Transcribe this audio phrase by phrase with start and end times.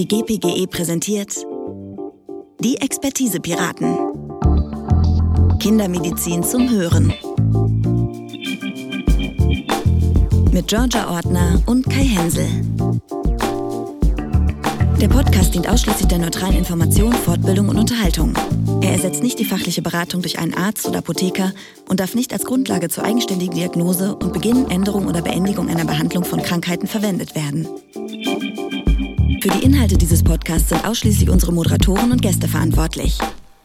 [0.00, 1.46] Die GPGE präsentiert
[2.60, 3.98] die Expertise Piraten.
[5.58, 7.12] Kindermedizin zum Hören.
[10.52, 12.46] Mit Georgia Ortner und Kai Hensel.
[14.98, 18.32] Der Podcast dient ausschließlich der neutralen Information, Fortbildung und Unterhaltung.
[18.80, 21.52] Er ersetzt nicht die fachliche Beratung durch einen Arzt oder Apotheker
[21.90, 26.24] und darf nicht als Grundlage zur eigenständigen Diagnose und Beginn, Änderung oder Beendigung einer Behandlung
[26.24, 27.68] von Krankheiten verwendet werden.
[29.40, 33.18] Für die Inhalte dieses Podcasts sind ausschließlich unsere Moderatoren und Gäste verantwortlich.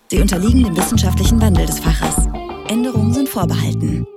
[0.10, 2.28] Sie unterliegen dem wissenschaftlichen Wandel des Faches.
[2.70, 4.08] Änderungen sind vorbehalten.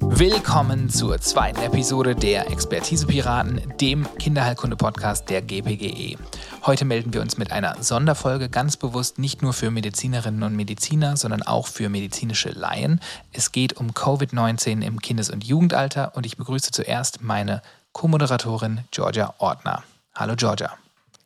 [0.00, 6.16] Willkommen zur zweiten Episode der Expertise Piraten, dem Kinderheilkunde-Podcast der GPGE.
[6.64, 11.16] Heute melden wir uns mit einer Sonderfolge ganz bewusst nicht nur für Medizinerinnen und Mediziner,
[11.16, 13.00] sondern auch für medizinische Laien.
[13.32, 17.62] Es geht um Covid-19 im Kindes- und Jugendalter und ich begrüße zuerst meine
[17.96, 19.82] Co-Moderatorin Georgia Ortner.
[20.14, 20.76] Hallo Georgia.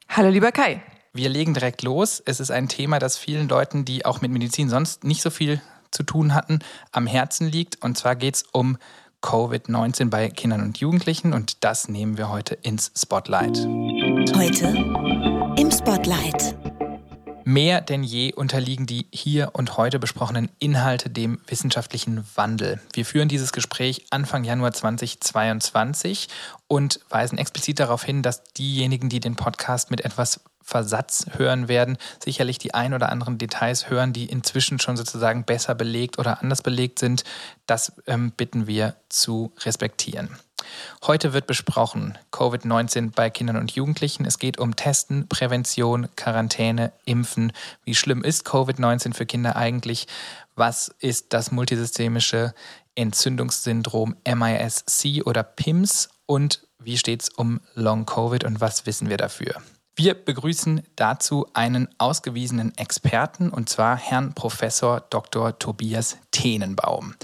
[0.09, 0.81] Hallo lieber Kai.
[1.13, 2.23] Wir legen direkt los.
[2.25, 5.61] Es ist ein Thema, das vielen Leuten, die auch mit Medizin sonst nicht so viel
[5.91, 6.61] zu tun hatten,
[6.93, 7.83] am Herzen liegt.
[7.83, 8.79] Und zwar geht es um
[9.21, 13.59] Covid-19 bei Kindern und Jugendlichen und das nehmen wir heute ins Spotlight.
[14.37, 14.69] Heute
[15.57, 16.55] im Spotlight.
[17.45, 22.81] Mehr denn je unterliegen die hier und heute besprochenen Inhalte dem wissenschaftlichen Wandel.
[22.93, 26.29] Wir führen dieses Gespräch Anfang Januar 2022
[26.69, 31.97] und weisen explizit darauf hin, dass diejenigen, die den Podcast mit etwas Versatz hören werden,
[32.23, 36.63] sicherlich die ein oder anderen Details hören, die inzwischen schon sozusagen besser belegt oder anders
[36.63, 37.25] belegt sind.
[37.67, 40.37] Das ähm, bitten wir zu respektieren.
[41.03, 44.25] Heute wird besprochen Covid-19 bei Kindern und Jugendlichen.
[44.25, 47.53] Es geht um Testen, Prävention, Quarantäne, Impfen.
[47.85, 50.07] Wie schlimm ist Covid-19 für Kinder eigentlich?
[50.55, 52.55] Was ist das multisystemische
[52.95, 56.11] Entzündungssyndrom MIS-C oder PIMS?
[56.27, 59.63] Und wie steht es um Long-Covid und was wissen wir dafür?
[59.97, 65.59] Wir begrüßen dazu einen ausgewiesenen Experten und zwar Herrn Professor Dr.
[65.59, 67.15] Tobias Tenenbaum.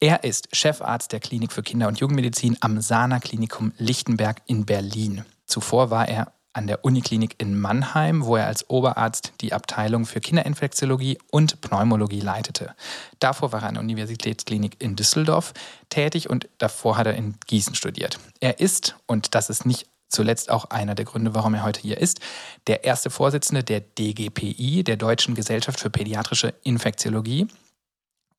[0.00, 5.24] Er ist Chefarzt der Klinik für Kinder- und Jugendmedizin am Sana Klinikum Lichtenberg in Berlin.
[5.46, 10.20] Zuvor war er an der Uniklinik in Mannheim, wo er als Oberarzt die Abteilung für
[10.20, 12.74] Kinderinfektiologie und Pneumologie leitete.
[13.18, 15.52] Davor war er an der Universitätsklinik in Düsseldorf
[15.88, 18.18] tätig und davor hat er in Gießen studiert.
[18.40, 21.98] Er ist, und das ist nicht zuletzt auch einer der Gründe, warum er heute hier
[21.98, 22.20] ist,
[22.66, 27.48] der erste Vorsitzende der DGPI, der Deutschen Gesellschaft für Pädiatrische Infektiologie.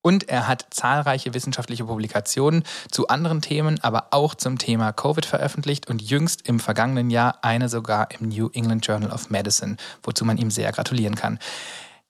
[0.06, 5.90] Und er hat zahlreiche wissenschaftliche Publikationen zu anderen Themen, aber auch zum Thema Covid veröffentlicht
[5.90, 10.38] und jüngst im vergangenen Jahr eine sogar im New England Journal of Medicine, wozu man
[10.38, 11.40] ihm sehr gratulieren kann.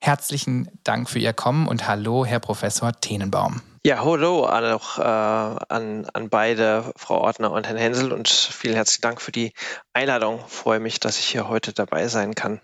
[0.06, 3.64] Herzlichen Dank für Ihr Kommen und hallo, Herr Professor Tenenbaum.
[3.84, 9.02] Ja, hallo auch äh, an, an beide, Frau Ordner und Herrn Hensel und vielen herzlichen
[9.02, 9.52] Dank für die
[9.94, 10.44] Einladung.
[10.46, 12.62] Ich freue mich, dass ich hier heute dabei sein kann.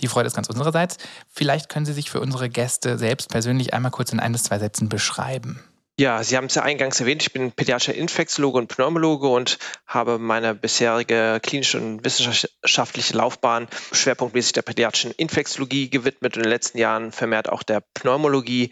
[0.00, 0.96] Die Freude ist ganz unsererseits.
[1.28, 4.58] Vielleicht können Sie sich für unsere Gäste selbst persönlich einmal kurz in ein bis zwei
[4.58, 5.62] Sätzen beschreiben.
[6.00, 10.18] Ja, Sie haben es ja eingangs erwähnt, ich bin pädiatrischer Infektiologe und Pneumologe und habe
[10.18, 16.78] meine bisherige klinische und wissenschaftliche Laufbahn schwerpunktmäßig der pädiatrischen Infektiologie gewidmet und in den letzten
[16.78, 18.70] Jahren vermehrt auch der Pneumologie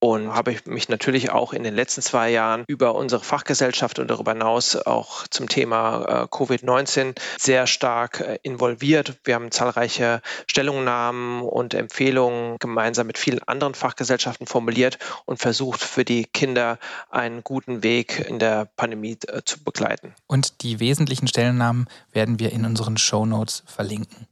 [0.00, 4.10] und habe ich mich natürlich auch in den letzten zwei Jahren über unsere Fachgesellschaft und
[4.10, 9.18] darüber hinaus auch zum Thema äh, Covid-19 sehr stark äh, involviert.
[9.24, 16.04] Wir haben zahlreiche Stellungnahmen und Empfehlungen gemeinsam mit vielen anderen Fachgesellschaften formuliert und versucht, für
[16.04, 16.78] die Kinder
[17.10, 20.14] einen guten Weg in der Pandemie äh, zu begleiten.
[20.26, 24.26] Und die wesentlichen Stellungnahmen werden wir in unseren Show Notes verlinken.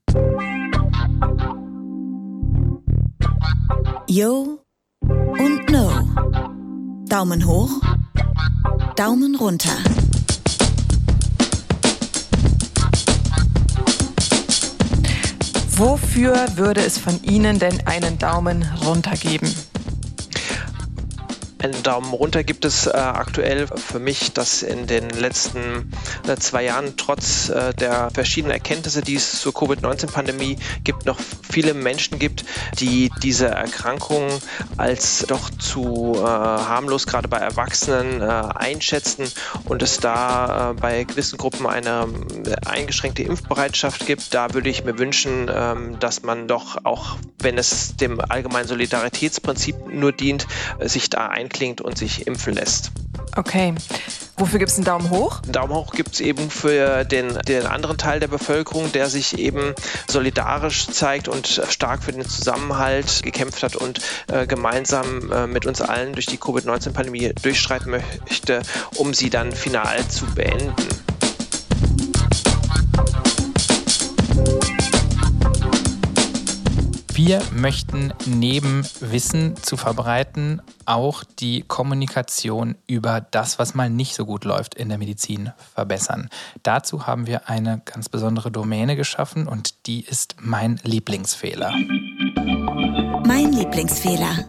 [4.09, 4.65] Yo
[5.33, 5.91] und No.
[7.07, 7.71] Daumen hoch,
[8.97, 9.77] Daumen runter.
[15.77, 19.55] Wofür würde es von Ihnen denn einen Daumen runter geben?
[21.61, 25.93] Einen Daumen runter gibt es äh, aktuell für mich, dass in den letzten
[26.29, 31.19] äh, zwei Jahren trotz äh, der verschiedenen Erkenntnisse, die es zur Covid-19-Pandemie gibt, noch
[31.51, 32.45] viele Menschen gibt,
[32.79, 34.29] die diese Erkrankung
[34.77, 39.25] als doch zu äh, harmlos, gerade bei Erwachsenen, äh, einschätzen
[39.65, 42.07] und es da äh, bei gewissen Gruppen eine
[42.67, 44.33] eingeschränkte Impfbereitschaft gibt.
[44.33, 49.75] Da würde ich mir wünschen, ähm, dass man doch auch, wenn es dem allgemeinen Solidaritätsprinzip
[49.89, 50.47] nur dient,
[50.81, 52.93] sich da ein einklingt und sich impfen lässt.
[53.37, 53.75] Okay.
[54.37, 55.43] Wofür gibt es einen Daumen hoch?
[55.43, 59.39] Einen Daumen hoch gibt es eben für den, den anderen Teil der Bevölkerung, der sich
[59.39, 59.75] eben
[60.07, 64.01] solidarisch zeigt und stark für den Zusammenhalt gekämpft hat und
[64.31, 68.63] äh, gemeinsam äh, mit uns allen durch die Covid-19-Pandemie durchstreiten möchte,
[68.97, 70.75] um sie dann final zu beenden.
[77.19, 84.25] Wir möchten neben Wissen zu verbreiten auch die Kommunikation über das, was mal nicht so
[84.25, 86.29] gut läuft in der Medizin, verbessern.
[86.63, 91.73] Dazu haben wir eine ganz besondere Domäne geschaffen und die ist mein Lieblingsfehler.
[93.27, 94.49] Mein Lieblingsfehler.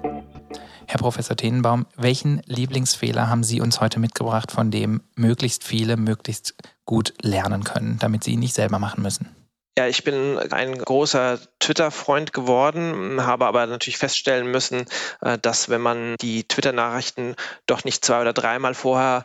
[0.85, 6.53] Herr Professor Tenenbaum, welchen Lieblingsfehler haben Sie uns heute mitgebracht, von dem möglichst viele möglichst
[6.85, 9.38] gut lernen können, damit sie ihn nicht selber machen müssen?
[9.79, 14.83] Ja, ich bin ein großer Twitter-Freund geworden, habe aber natürlich feststellen müssen,
[15.21, 19.23] äh, dass wenn man die Twitter-Nachrichten doch nicht zwei oder dreimal vorher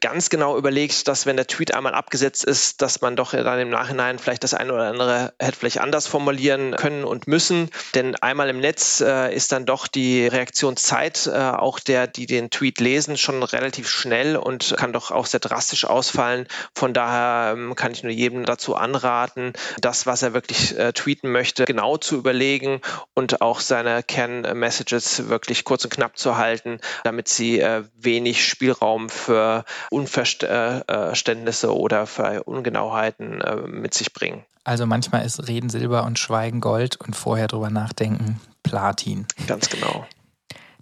[0.00, 3.70] ganz genau überlegt, dass wenn der Tweet einmal abgesetzt ist, dass man doch dann im
[3.70, 7.70] Nachhinein vielleicht das eine oder andere hätte vielleicht anders formulieren können und müssen.
[7.94, 12.50] Denn einmal im Netz äh, ist dann doch die Reaktionszeit äh, auch der, die den
[12.50, 16.46] Tweet lesen, schon relativ schnell und kann doch auch sehr drastisch ausfallen.
[16.76, 21.32] Von daher ähm, kann ich nur jedem dazu anraten, das, was er wirklich äh, tweeten
[21.32, 22.80] möchte, genau zu überlegen
[23.14, 29.10] und auch seine Kernmessages wirklich kurz und knapp zu halten, damit sie äh, wenig Spielraum
[29.10, 34.44] für Unverständnisse oder für Ungenauheiten äh, mit sich bringen.
[34.64, 39.26] Also manchmal ist Reden Silber und Schweigen Gold und vorher drüber nachdenken Platin.
[39.46, 40.06] Ganz genau.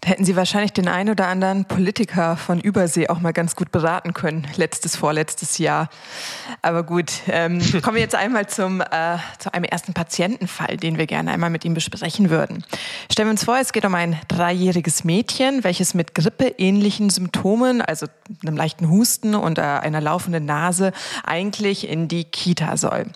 [0.03, 3.71] Da hätten Sie wahrscheinlich den einen oder anderen Politiker von Übersee auch mal ganz gut
[3.71, 5.91] beraten können, letztes, vorletztes Jahr.
[6.61, 11.07] Aber gut, ähm, kommen wir jetzt einmal zum, äh, zu einem ersten Patientenfall, den wir
[11.07, 12.65] gerne einmal mit Ihnen besprechen würden.
[13.13, 18.07] Stellen wir uns vor, es geht um ein dreijähriges Mädchen, welches mit grippeähnlichen Symptomen, also
[18.45, 20.91] einem leichten Husten und äh, einer laufenden Nase,
[21.23, 23.07] eigentlich in die Kita soll.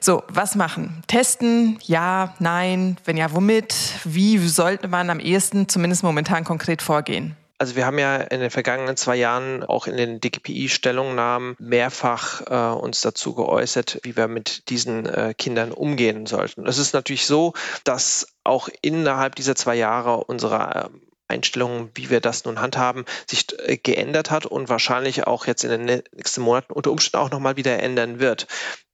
[0.00, 1.04] So, was machen?
[1.06, 1.78] Testen?
[1.84, 2.96] Ja, nein?
[3.04, 3.74] Wenn ja, womit?
[4.02, 7.36] Wie sollte man am ehesten zumindest momentan momentan konkret vorgehen?
[7.58, 12.76] Also wir haben ja in den vergangenen zwei Jahren auch in den DGPI-Stellungnahmen mehrfach äh,
[12.76, 16.66] uns dazu geäußert, wie wir mit diesen äh, Kindern umgehen sollten.
[16.66, 17.52] Es ist natürlich so,
[17.84, 23.46] dass auch innerhalb dieser zwei Jahre unsere äh, Einstellungen, wie wir das nun handhaben, sich
[23.58, 27.56] äh, geändert hat und wahrscheinlich auch jetzt in den nächsten Monaten unter Umständen auch nochmal
[27.56, 28.46] wieder ändern wird.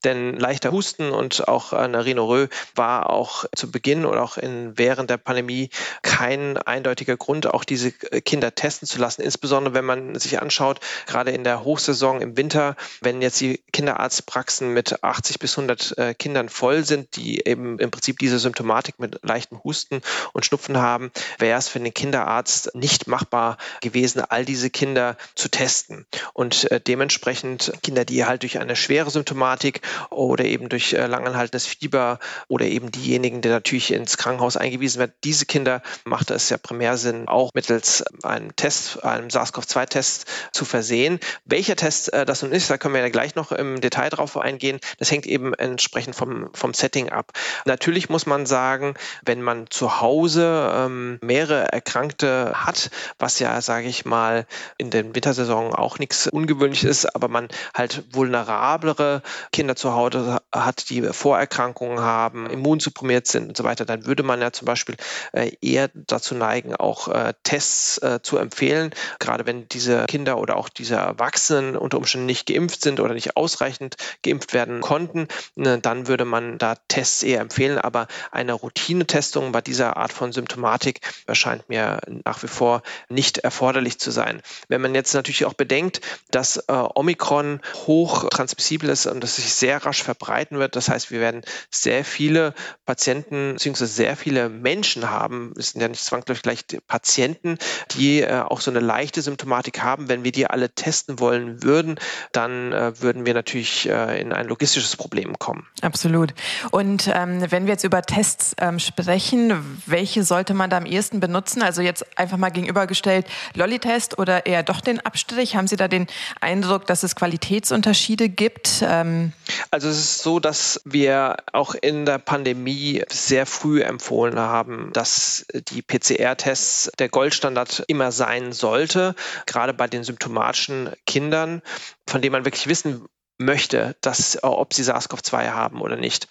[0.03, 5.11] Denn leichter Husten und auch eine Rhinorrhoe war auch zu Beginn oder auch in, während
[5.11, 5.69] der Pandemie
[6.01, 9.21] kein eindeutiger Grund, auch diese Kinder testen zu lassen.
[9.21, 14.73] Insbesondere wenn man sich anschaut, gerade in der Hochsaison im Winter, wenn jetzt die Kinderarztpraxen
[14.73, 19.19] mit 80 bis 100 äh, Kindern voll sind, die eben im Prinzip diese Symptomatik mit
[19.21, 20.01] leichtem Husten
[20.33, 25.49] und Schnupfen haben, wäre es für den Kinderarzt nicht machbar gewesen, all diese Kinder zu
[25.49, 26.05] testen.
[26.33, 31.65] Und äh, dementsprechend Kinder, die halt durch eine schwere Symptomatik oder eben durch äh, langanhaltendes
[31.65, 35.13] Fieber oder eben diejenigen, die natürlich ins Krankenhaus eingewiesen werden.
[35.23, 41.19] Diese Kinder macht es ja primär Sinn, auch mittels einem Test, einem SARS-CoV-2-Test zu versehen.
[41.45, 44.37] Welcher Test äh, das nun ist, da können wir ja gleich noch im Detail drauf
[44.37, 44.79] eingehen.
[44.99, 47.31] Das hängt eben entsprechend vom, vom Setting ab.
[47.65, 48.93] Natürlich muss man sagen,
[49.25, 54.45] wenn man zu Hause ähm, mehrere Erkrankte hat, was ja, sage ich mal,
[54.77, 59.21] in den Wintersaison auch nichts Ungewöhnliches ist, aber man halt vulnerablere
[59.51, 60.15] Kinder zur Haut
[60.51, 64.95] hat, die Vorerkrankungen haben, immunsupprimiert sind und so weiter, dann würde man ja zum Beispiel
[65.31, 68.91] äh, eher dazu neigen, auch äh, Tests äh, zu empfehlen.
[69.19, 73.37] Gerade wenn diese Kinder oder auch diese Erwachsenen unter Umständen nicht geimpft sind oder nicht
[73.37, 77.77] ausreichend geimpft werden konnten, ne, dann würde man da Tests eher empfehlen.
[77.77, 83.99] Aber eine Routinetestung bei dieser Art von Symptomatik erscheint mir nach wie vor nicht erforderlich
[83.99, 84.41] zu sein.
[84.67, 89.71] Wenn man jetzt natürlich auch bedenkt, dass Omikron hoch transmissibel ist und dass sich sehr
[89.71, 90.75] sehr rasch verbreiten wird.
[90.75, 92.53] Das heißt, wir werden sehr viele
[92.85, 93.85] Patienten bzw.
[93.85, 97.57] sehr viele Menschen haben, es sind ja nicht zwangsläufig gleich Patienten,
[97.91, 100.09] die äh, auch so eine leichte Symptomatik haben.
[100.09, 101.99] Wenn wir die alle testen wollen würden,
[102.33, 105.65] dann äh, würden wir natürlich äh, in ein logistisches Problem kommen.
[105.81, 106.33] Absolut.
[106.71, 111.21] Und ähm, wenn wir jetzt über Tests ähm, sprechen, welche sollte man da am ehesten
[111.21, 111.61] benutzen?
[111.61, 115.55] Also jetzt einfach mal gegenübergestellt, Lolli-Test oder eher doch den Abstrich?
[115.55, 116.07] Haben Sie da den
[116.39, 118.83] Eindruck, dass es Qualitätsunterschiede gibt?
[118.85, 119.33] Ähm
[119.69, 125.45] also es ist so, dass wir auch in der Pandemie sehr früh empfohlen haben, dass
[125.53, 131.61] die PCR-Tests der Goldstandard immer sein sollte, gerade bei den symptomatischen Kindern,
[132.07, 133.05] von denen man wirklich wissen
[133.41, 136.27] möchte, dass, äh, ob sie SARS-CoV-2 haben oder nicht.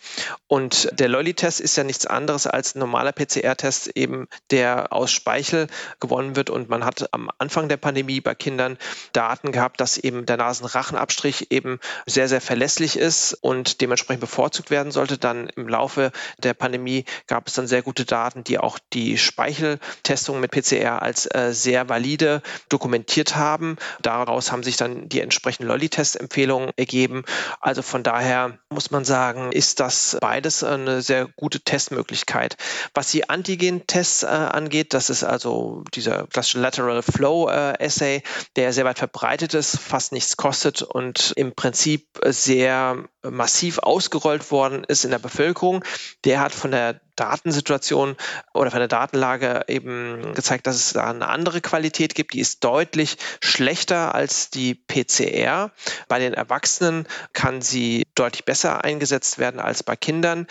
[0.47, 5.67] Und der Lolli-Test ist ja nichts anderes als ein normaler PCR-Test, eben der aus Speichel
[6.01, 6.51] gewonnen wird.
[6.51, 8.79] Und man hat am Anfang der Pandemie bei Kindern
[9.13, 14.93] Daten gehabt, dass eben der Nasenrachenabstrich eben sehr, sehr verlässlich ist und dementsprechend bevorzugt werden
[14.93, 15.19] sollte.
[15.19, 20.41] Dann im Laufe der Pandemie gab es dann sehr gute Daten, die auch die Speicheltestung
[20.41, 23.77] mit PCR als äh, sehr valide dokumentiert haben.
[24.01, 27.25] Daraus haben sich dann die entsprechenden Lolli-Test-Empfehlungen ergeben gegeben.
[27.61, 32.57] Also von daher muss man sagen, ist das beides eine sehr gute Testmöglichkeit.
[32.95, 38.23] Was die Antigen-Tests äh, angeht, das ist also dieser klassische Lateral Flow äh, Assay,
[38.57, 44.85] der sehr weit verbreitet ist, fast nichts kostet und im Prinzip sehr massiv ausgerollt worden
[44.85, 45.85] ist in der Bevölkerung.
[46.25, 48.17] Der hat von der Datensituation
[48.55, 52.33] oder von der Datenlage eben gezeigt, dass es da eine andere Qualität gibt.
[52.33, 55.71] Die ist deutlich schlechter als die PCR.
[56.09, 60.47] Bei den Erwachsenen kann sie deutlich besser eingesetzt werden als bei Kindern.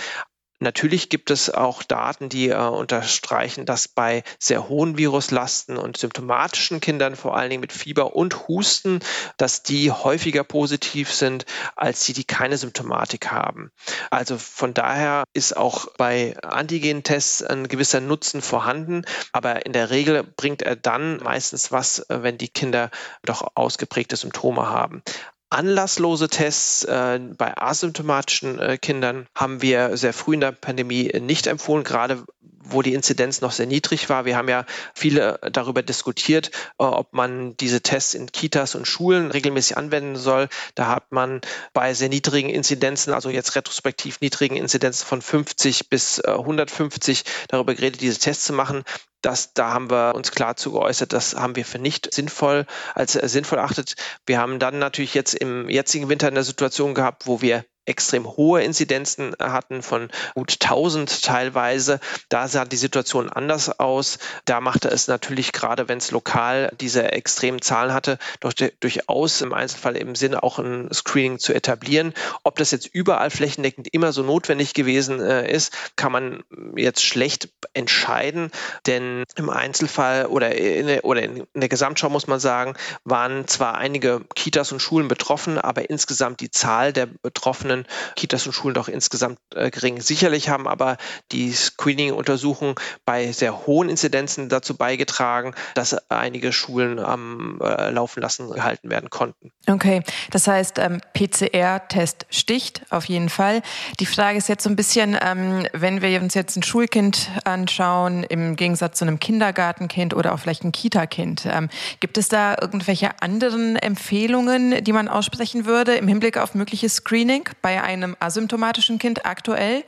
[0.59, 6.81] Natürlich gibt es auch Daten, die äh, unterstreichen, dass bei sehr hohen Viruslasten und symptomatischen
[6.81, 8.99] Kindern, vor allen Dingen mit Fieber und Husten,
[9.37, 11.45] dass die häufiger positiv sind
[11.77, 13.71] als die, die keine Symptomatik haben.
[14.11, 20.23] Also von daher ist auch bei Antigen-Tests ein gewisser Nutzen vorhanden, aber in der Regel
[20.23, 22.91] bringt er dann meistens was, äh, wenn die Kinder
[23.23, 25.03] doch ausgeprägte Symptome haben.
[25.49, 31.47] Anlasslose Tests äh, bei asymptomatischen äh, Kindern haben wir sehr früh in der Pandemie nicht
[31.47, 32.23] empfohlen, gerade
[32.63, 34.25] wo die Inzidenz noch sehr niedrig war.
[34.25, 39.31] Wir haben ja viele darüber diskutiert, äh, ob man diese Tests in Kitas und Schulen
[39.31, 40.49] regelmäßig anwenden soll.
[40.75, 41.41] Da hat man
[41.73, 47.73] bei sehr niedrigen Inzidenzen, also jetzt retrospektiv niedrigen Inzidenzen von 50 bis 150 äh, darüber
[47.73, 48.83] geredet, diese Tests zu machen.
[49.21, 53.15] Das, da haben wir uns klar zu geäußert, das haben wir für nicht sinnvoll als
[53.15, 53.95] äh, sinnvoll erachtet.
[54.25, 58.61] Wir haben dann natürlich jetzt im jetzigen Winter eine Situation gehabt, wo wir extrem hohe
[58.61, 61.99] Inzidenzen hatten von gut 1000 teilweise.
[62.29, 64.19] Da sah die Situation anders aus.
[64.45, 69.53] Da machte es natürlich gerade, wenn es lokal diese extremen Zahlen hatte, doch durchaus im
[69.53, 72.13] Einzelfall im Sinne auch ein Screening zu etablieren.
[72.43, 76.43] Ob das jetzt überall flächendeckend immer so notwendig gewesen äh, ist, kann man
[76.75, 78.51] jetzt schlecht entscheiden,
[78.85, 83.77] denn im Einzelfall oder in, der, oder in der Gesamtschau muss man sagen, waren zwar
[83.77, 87.85] einige Kitas und Schulen betroffen, aber insgesamt die Zahl der Betroffenen können
[88.15, 90.01] Kitas und Schulen doch insgesamt äh, gering.
[90.01, 90.97] Sicherlich haben aber
[91.31, 98.49] die Screening-Untersuchungen bei sehr hohen Inzidenzen dazu beigetragen, dass einige Schulen am äh, Laufen lassen
[98.49, 99.51] gehalten werden konnten.
[99.67, 103.61] Okay, das heißt, ähm, PCR-Test sticht auf jeden Fall.
[103.99, 108.23] Die Frage ist jetzt so ein bisschen, ähm, wenn wir uns jetzt ein Schulkind anschauen,
[108.23, 113.21] im Gegensatz zu einem Kindergartenkind oder auch vielleicht ein Kita-Kind, ähm, gibt es da irgendwelche
[113.21, 119.25] anderen Empfehlungen, die man aussprechen würde im Hinblick auf mögliches Screening bei einem asymptomatischen Kind
[119.25, 119.83] aktuell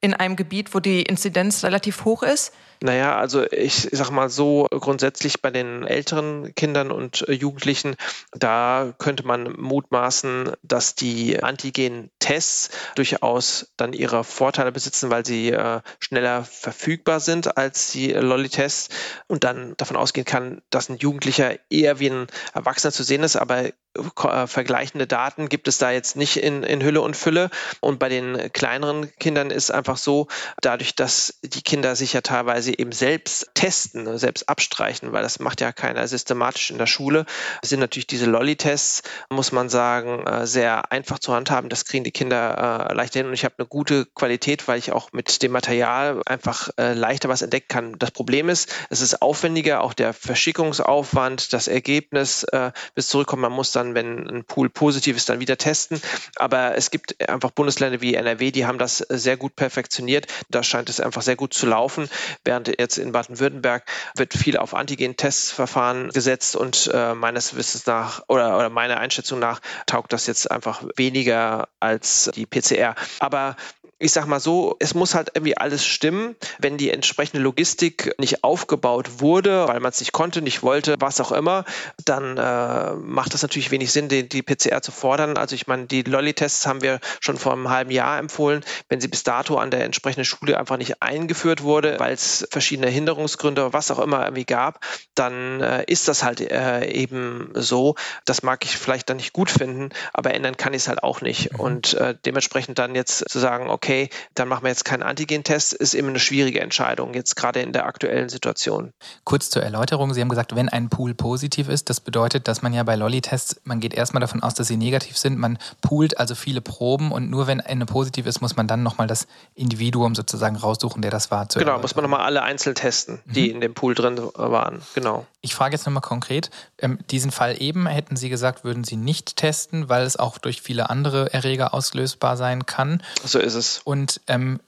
[0.00, 2.52] in einem Gebiet, wo die Inzidenz relativ hoch ist?
[2.82, 7.94] Naja, also ich sag mal so, grundsätzlich bei den älteren Kindern und äh, Jugendlichen,
[8.32, 15.80] da könnte man mutmaßen, dass die Antigen-Tests durchaus dann ihre Vorteile besitzen, weil sie äh,
[16.00, 18.88] schneller verfügbar sind als die Lolli-Tests
[19.28, 23.36] und dann davon ausgehen kann, dass ein Jugendlicher eher wie ein Erwachsener zu sehen ist,
[23.36, 27.50] aber äh, vergleichende Daten gibt es da jetzt nicht in, in Hülle und Fülle.
[27.80, 30.28] Und bei den kleineren Kindern ist einfach so,
[30.60, 35.38] dadurch, dass die Kinder sich ja teilweise eben selbst testen, ne, selbst abstreichen, weil das
[35.38, 37.26] macht ja keiner systematisch in der Schule,
[37.62, 41.68] sind natürlich diese Lolli-Tests, muss man sagen, äh, sehr einfach zu handhaben.
[41.68, 44.92] Das kriegen die Kinder äh, leicht hin und ich habe eine gute Qualität, weil ich
[44.92, 47.98] auch mit dem Material einfach leichter was entdecken kann.
[47.98, 52.46] Das Problem ist, es ist aufwendiger, auch der Verschickungsaufwand, das Ergebnis
[52.94, 53.42] bis zurückkommen.
[53.42, 56.00] Man muss dann wenn ein Pool positiv ist, dann wieder testen.
[56.36, 60.26] Aber es gibt einfach Bundesländer wie NRW, die haben das sehr gut perfektioniert.
[60.50, 62.08] Da scheint es einfach sehr gut zu laufen.
[62.52, 63.82] Während jetzt in Baden-Württemberg
[64.14, 69.62] wird viel auf Antigen-Testverfahren gesetzt und äh, meines Wissens nach oder, oder meiner Einschätzung nach
[69.86, 72.94] taugt das jetzt einfach weniger als die PCR.
[73.20, 73.56] Aber
[74.02, 76.34] ich sag mal so, es muss halt irgendwie alles stimmen.
[76.58, 81.20] Wenn die entsprechende Logistik nicht aufgebaut wurde, weil man es nicht konnte, nicht wollte, was
[81.20, 81.64] auch immer,
[82.04, 85.36] dann äh, macht das natürlich wenig Sinn, die, die PCR zu fordern.
[85.36, 88.64] Also ich meine, die Lolli-Tests haben wir schon vor einem halben Jahr empfohlen.
[88.88, 92.88] Wenn sie bis dato an der entsprechenden Schule einfach nicht eingeführt wurde, weil es verschiedene
[92.88, 97.94] Hinderungsgründe, was auch immer irgendwie gab, dann äh, ist das halt äh, eben so.
[98.24, 101.20] Das mag ich vielleicht dann nicht gut finden, aber ändern kann ich es halt auch
[101.20, 101.52] nicht.
[101.52, 101.60] Mhm.
[101.60, 105.72] Und äh, dementsprechend dann jetzt zu sagen, okay, okay, dann machen wir jetzt keinen Antigen-Test,
[105.74, 108.92] ist immer eine schwierige Entscheidung, jetzt gerade in der aktuellen Situation.
[109.24, 112.72] Kurz zur Erläuterung, Sie haben gesagt, wenn ein Pool positiv ist, das bedeutet, dass man
[112.72, 116.34] ja bei Lolli-Tests, man geht erstmal davon aus, dass sie negativ sind, man poolt also
[116.34, 120.56] viele Proben und nur wenn eine positiv ist, muss man dann nochmal das Individuum sozusagen
[120.56, 121.46] raussuchen, der das war.
[121.46, 123.54] Genau, muss man nochmal alle einzeln testen, die mhm.
[123.54, 125.26] in dem Pool drin waren, genau.
[125.40, 129.36] Ich frage jetzt nochmal konkret, ähm, diesen Fall eben, hätten Sie gesagt, würden Sie nicht
[129.36, 133.02] testen, weil es auch durch viele andere Erreger auslösbar sein kann.
[133.24, 133.71] So ist es.
[133.78, 134.60] Und ähm,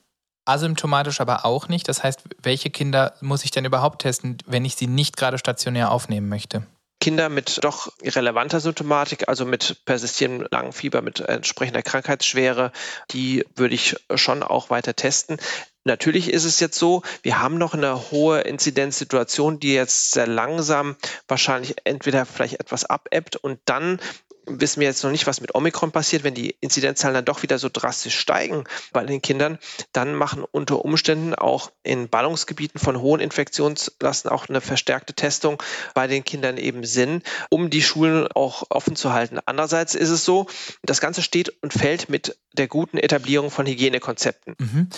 [0.45, 1.87] asymptomatisch aber auch nicht.
[1.87, 5.91] Das heißt, welche Kinder muss ich denn überhaupt testen, wenn ich sie nicht gerade stationär
[5.91, 6.63] aufnehmen möchte?
[7.01, 12.71] Kinder mit doch relevanter Symptomatik, also mit persistierendem langen Fieber, mit entsprechender Krankheitsschwere,
[13.11, 15.37] die würde ich schon auch weiter testen.
[15.83, 20.95] Natürlich ist es jetzt so, wir haben noch eine hohe Inzidenzsituation, die jetzt sehr langsam
[21.27, 23.99] wahrscheinlich entweder vielleicht etwas abebbt und dann
[24.45, 26.23] wissen wir jetzt noch nicht, was mit Omikron passiert.
[26.23, 29.59] Wenn die Inzidenzzahlen dann doch wieder so drastisch steigen bei den Kindern,
[29.91, 35.61] dann machen unter Umständen auch in Ballungsgebieten von hohen Infektionslasten auch eine verstärkte Testung
[35.93, 39.39] bei den Kindern eben Sinn, um die Schulen auch offen zu halten.
[39.45, 40.47] Andererseits ist es so,
[40.83, 44.55] das Ganze steht und fällt mit der guten Etablierung von Hygienekonzepten.
[44.59, 44.89] Mhm.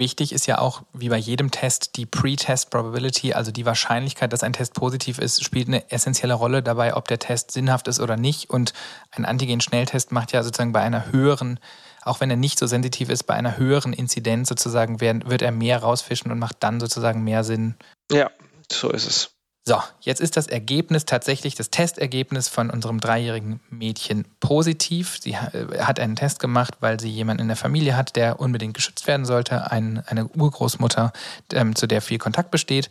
[0.00, 4.42] Wichtig ist ja auch, wie bei jedem Test, die Pre-Test Probability, also die Wahrscheinlichkeit, dass
[4.42, 8.16] ein Test positiv ist, spielt eine essentielle Rolle dabei, ob der Test sinnhaft ist oder
[8.16, 8.48] nicht.
[8.48, 8.72] Und
[9.10, 11.60] ein Antigen-Schnelltest macht ja sozusagen bei einer höheren,
[12.00, 15.82] auch wenn er nicht so sensitiv ist, bei einer höheren Inzidenz sozusagen wird er mehr
[15.82, 17.74] rausfischen und macht dann sozusagen mehr Sinn.
[18.10, 18.30] Ja,
[18.72, 19.36] so ist es.
[19.66, 25.18] So, jetzt ist das Ergebnis tatsächlich, das Testergebnis von unserem dreijährigen Mädchen positiv.
[25.20, 28.74] Sie äh, hat einen Test gemacht, weil sie jemanden in der Familie hat, der unbedingt
[28.74, 31.12] geschützt werden sollte, ein, eine Urgroßmutter,
[31.52, 32.88] ähm, zu der viel Kontakt besteht.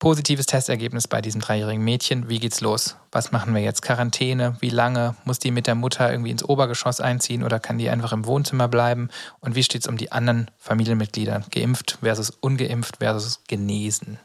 [0.00, 2.28] Positives Testergebnis bei diesem dreijährigen Mädchen.
[2.28, 2.96] Wie geht's los?
[3.12, 3.82] Was machen wir jetzt?
[3.82, 4.56] Quarantäne?
[4.60, 5.14] Wie lange?
[5.24, 8.66] Muss die mit der Mutter irgendwie ins Obergeschoss einziehen oder kann die einfach im Wohnzimmer
[8.66, 9.10] bleiben?
[9.40, 11.42] Und wie steht es um die anderen Familienmitglieder?
[11.50, 14.18] Geimpft versus ungeimpft versus genesen?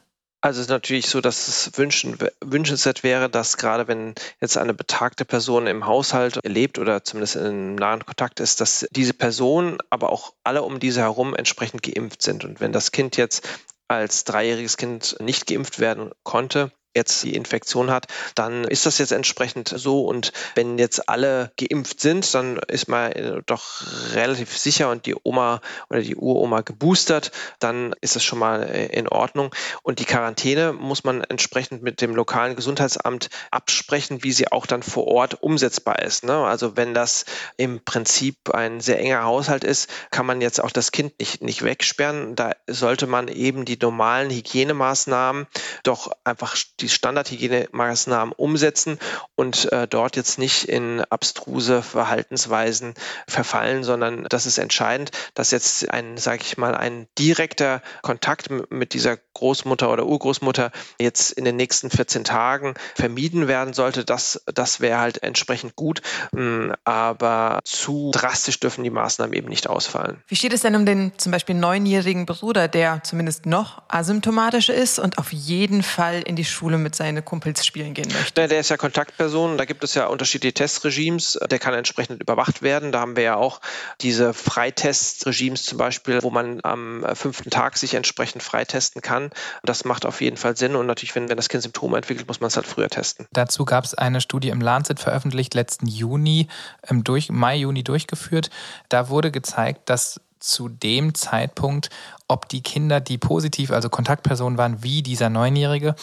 [0.45, 4.75] Also es ist natürlich so, dass es wünschen, wünschenswert wäre, dass gerade wenn jetzt eine
[4.75, 10.11] betagte Person im Haushalt lebt oder zumindest in nahen Kontakt ist, dass diese Person, aber
[10.11, 12.45] auch alle um diese herum entsprechend geimpft sind.
[12.45, 13.43] Und wenn das Kind jetzt
[13.87, 19.11] als dreijähriges Kind nicht geimpft werden konnte, jetzt die Infektion hat, dann ist das jetzt
[19.11, 20.05] entsprechend so.
[20.05, 23.83] Und wenn jetzt alle geimpft sind, dann ist man äh, doch
[24.13, 28.85] relativ sicher und die Oma oder die Uroma geboostert, dann ist das schon mal äh,
[28.87, 29.53] in Ordnung.
[29.83, 34.83] Und die Quarantäne muss man entsprechend mit dem lokalen Gesundheitsamt absprechen, wie sie auch dann
[34.83, 36.23] vor Ort umsetzbar ist.
[36.23, 36.33] Ne?
[36.33, 37.25] Also wenn das
[37.57, 41.63] im Prinzip ein sehr enger Haushalt ist, kann man jetzt auch das Kind nicht, nicht
[41.63, 42.35] wegsperren.
[42.35, 45.47] Da sollte man eben die normalen Hygienemaßnahmen
[45.83, 46.55] doch einfach
[46.85, 48.99] die Standardhygienemaßnahmen umsetzen
[49.35, 52.93] und äh, dort jetzt nicht in abstruse Verhaltensweisen
[53.27, 58.93] verfallen, sondern das ist entscheidend, dass jetzt ein, sage ich mal, ein direkter Kontakt mit
[58.93, 64.05] dieser Großmutter oder Urgroßmutter jetzt in den nächsten 14 Tagen vermieden werden sollte.
[64.05, 66.01] Das, das wäre halt entsprechend gut,
[66.33, 70.21] hm, aber zu drastisch dürfen die Maßnahmen eben nicht ausfallen.
[70.27, 74.99] Wie steht es denn um den zum Beispiel neunjährigen Bruder, der zumindest noch asymptomatisch ist
[74.99, 78.33] und auf jeden Fall in die Schule Schule mit seinen Kumpels spielen gehen möchte.
[78.33, 82.61] Der, der ist ja Kontaktperson, da gibt es ja unterschiedliche Testregimes, der kann entsprechend überwacht
[82.61, 82.91] werden.
[82.91, 83.61] Da haben wir ja auch
[84.01, 89.31] diese Freitestregimes zum Beispiel, wo man am fünften Tag sich entsprechend freitesten kann.
[89.63, 92.39] Das macht auf jeden Fall Sinn und natürlich, wenn, wenn das Kind Symptome entwickelt, muss
[92.39, 93.27] man es halt früher testen.
[93.31, 96.47] Dazu gab es eine Studie im Lancet veröffentlicht, letzten Juni,
[96.87, 98.49] im durch, Mai, Juni durchgeführt.
[98.89, 101.89] Da wurde gezeigt, dass zu dem Zeitpunkt,
[102.27, 105.95] ob die Kinder, die positiv, also Kontaktpersonen waren, wie dieser Neunjährige,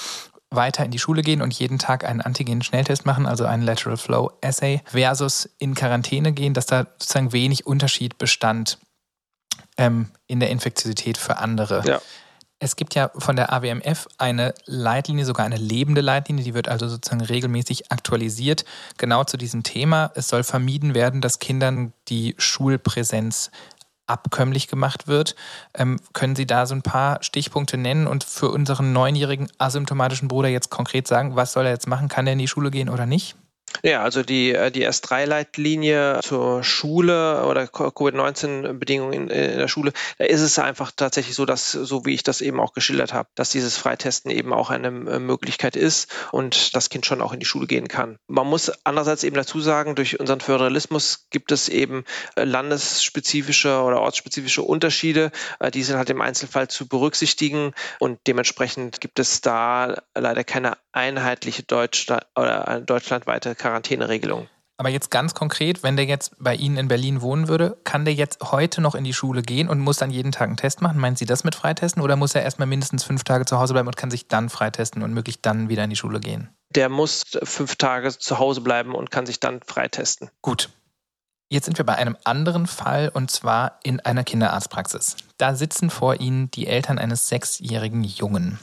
[0.54, 4.30] weiter in die Schule gehen und jeden Tag einen Antigen-Schnelltest machen, also einen Lateral Flow
[4.42, 8.78] Assay, versus in Quarantäne gehen, dass da sozusagen wenig Unterschied bestand
[9.76, 11.82] ähm, in der Infektiosität für andere.
[11.86, 12.00] Ja.
[12.58, 16.88] Es gibt ja von der AWMF eine Leitlinie, sogar eine lebende Leitlinie, die wird also
[16.88, 18.64] sozusagen regelmäßig aktualisiert,
[18.98, 20.12] genau zu diesem Thema.
[20.14, 23.50] Es soll vermieden werden, dass Kindern die Schulpräsenz
[24.12, 25.34] abkömmlich gemacht wird.
[25.74, 30.48] Ähm, können Sie da so ein paar Stichpunkte nennen und für unseren neunjährigen asymptomatischen Bruder
[30.48, 32.08] jetzt konkret sagen, was soll er jetzt machen?
[32.08, 33.36] Kann er in die Schule gehen oder nicht?
[33.84, 40.24] Ja, also die, äh, die S3-Leitlinie zur Schule oder Covid-19-Bedingungen in, in, der Schule, da
[40.24, 43.50] ist es einfach tatsächlich so, dass, so wie ich das eben auch geschildert habe, dass
[43.50, 47.46] dieses Freitesten eben auch eine äh, Möglichkeit ist und das Kind schon auch in die
[47.46, 48.18] Schule gehen kann.
[48.28, 52.04] Man muss andererseits eben dazu sagen, durch unseren Föderalismus gibt es eben
[52.36, 55.32] äh, landesspezifische oder ortsspezifische Unterschiede.
[55.74, 61.62] Die sind halt im Einzelfall zu berücksichtigen und dementsprechend gibt es da leider keine einheitliche
[61.64, 64.48] Deutschland oder deutschlandweite Quarantäneregelung.
[64.76, 68.14] Aber jetzt ganz konkret, wenn der jetzt bei Ihnen in Berlin wohnen würde, kann der
[68.14, 70.98] jetzt heute noch in die Schule gehen und muss dann jeden Tag einen Test machen?
[70.98, 73.86] Meinen Sie das mit Freitesten oder muss er erstmal mindestens fünf Tage zu Hause bleiben
[73.86, 76.48] und kann sich dann freitesten und möglichst dann wieder in die Schule gehen?
[76.70, 80.30] Der muss fünf Tage zu Hause bleiben und kann sich dann freitesten.
[80.40, 80.70] Gut.
[81.48, 85.16] Jetzt sind wir bei einem anderen Fall und zwar in einer Kinderarztpraxis.
[85.36, 88.58] Da sitzen vor Ihnen die Eltern eines sechsjährigen Jungen.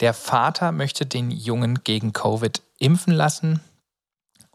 [0.00, 3.60] Der Vater möchte den Jungen gegen Covid impfen lassen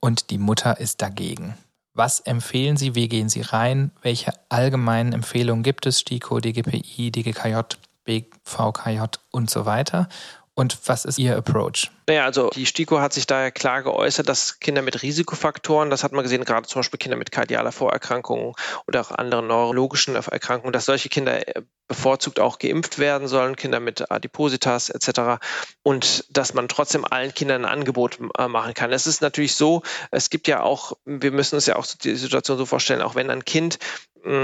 [0.01, 1.55] und die Mutter ist dagegen.
[1.93, 2.95] Was empfehlen Sie?
[2.95, 3.91] Wie gehen Sie rein?
[4.01, 5.99] Welche allgemeinen Empfehlungen gibt es?
[5.99, 7.59] STIKO, DGPI, DGKJ,
[8.05, 10.09] BVKJ und so weiter?
[10.53, 11.91] Und was ist Ihr Approach?
[12.11, 16.11] Naja, also die STIKO hat sich daher klar geäußert, dass Kinder mit Risikofaktoren, das hat
[16.11, 18.53] man gesehen, gerade zum Beispiel Kinder mit kardialer Vorerkrankungen
[18.85, 23.79] oder auch anderen neurologischen Erkrankungen, dass solche Kinder äh, bevorzugt auch geimpft werden sollen, Kinder
[23.79, 25.41] mit Adipositas etc.
[25.83, 28.91] Und dass man trotzdem allen Kindern ein Angebot äh, machen kann.
[28.91, 32.57] Es ist natürlich so, es gibt ja auch, wir müssen uns ja auch die Situation
[32.57, 33.79] so vorstellen, auch wenn ein Kind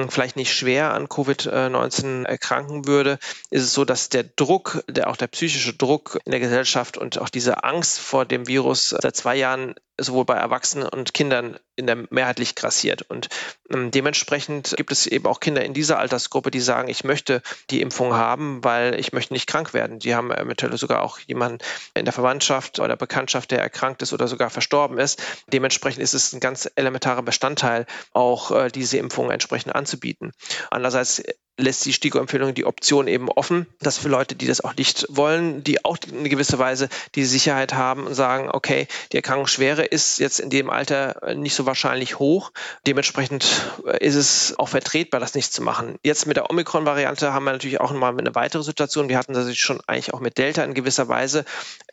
[0.10, 3.19] vielleicht nicht schwer an Covid-19 erkranken würde,
[3.51, 7.19] ist es so, dass der Druck, der, auch der psychische Druck in der Gesellschaft und
[7.19, 11.88] auch diese Angst vor dem Virus seit zwei Jahren sowohl bei Erwachsenen und Kindern in
[11.88, 13.04] der mehrheitlich grassiert.
[13.04, 13.30] Und
[13.72, 17.82] ähm, dementsprechend gibt es eben auch Kinder in dieser Altersgruppe, die sagen, ich möchte die
[17.82, 20.00] Impfung haben, weil ich möchte nicht krank werden.
[20.00, 21.60] Die haben eventuell sogar auch jemanden
[21.94, 25.22] in der Verwandtschaft oder Bekanntschaft, der erkrankt ist oder sogar verstorben ist.
[25.48, 30.32] Dementsprechend ist es ein ganz elementarer Bestandteil, auch äh, diese Impfung entsprechend anzubieten.
[30.72, 31.24] Andererseits
[31.58, 35.64] lässt die STIKO-Empfehlung die Option eben offen, dass für Leute, die das auch nicht wollen,
[35.64, 40.39] die auch in gewisser Weise die Sicherheit haben und sagen, okay, die Erkrankungsschwere ist jetzt
[40.39, 42.52] in dem Alter nicht so wahrscheinlich hoch.
[42.86, 43.45] Dementsprechend
[44.00, 45.95] ist es auch vertretbar, das nicht zu machen.
[46.04, 49.10] Jetzt mit der Omikron-Variante haben wir natürlich auch nochmal eine weitere Situation.
[49.10, 51.45] Wir hatten das schon eigentlich auch mit Delta in gewisser Weise.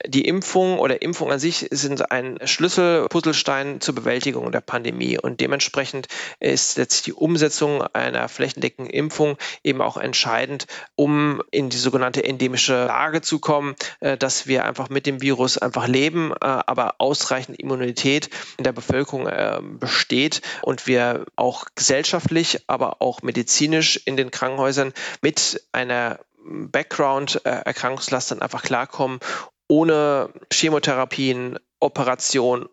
[0.06, 6.08] Die Impfung oder Impfung an sich sind ein Schlüsselpuzzlestein zur Bewältigung der Pandemie und dementsprechend
[6.40, 12.86] ist jetzt die Umsetzung einer flächendeckenden Impfung eben auch entscheidend, um in die sogenannte endemische
[12.86, 17.58] Lage zu kommen, äh, dass wir einfach mit dem Virus einfach leben, äh, aber ausreichend
[17.84, 24.30] Immunität in der Bevölkerung äh, besteht und wir auch gesellschaftlich, aber auch medizinisch in den
[24.30, 29.20] Krankenhäusern mit einer Background-Erkrankungslast dann einfach klarkommen,
[29.68, 32.68] ohne Chemotherapien, Operationen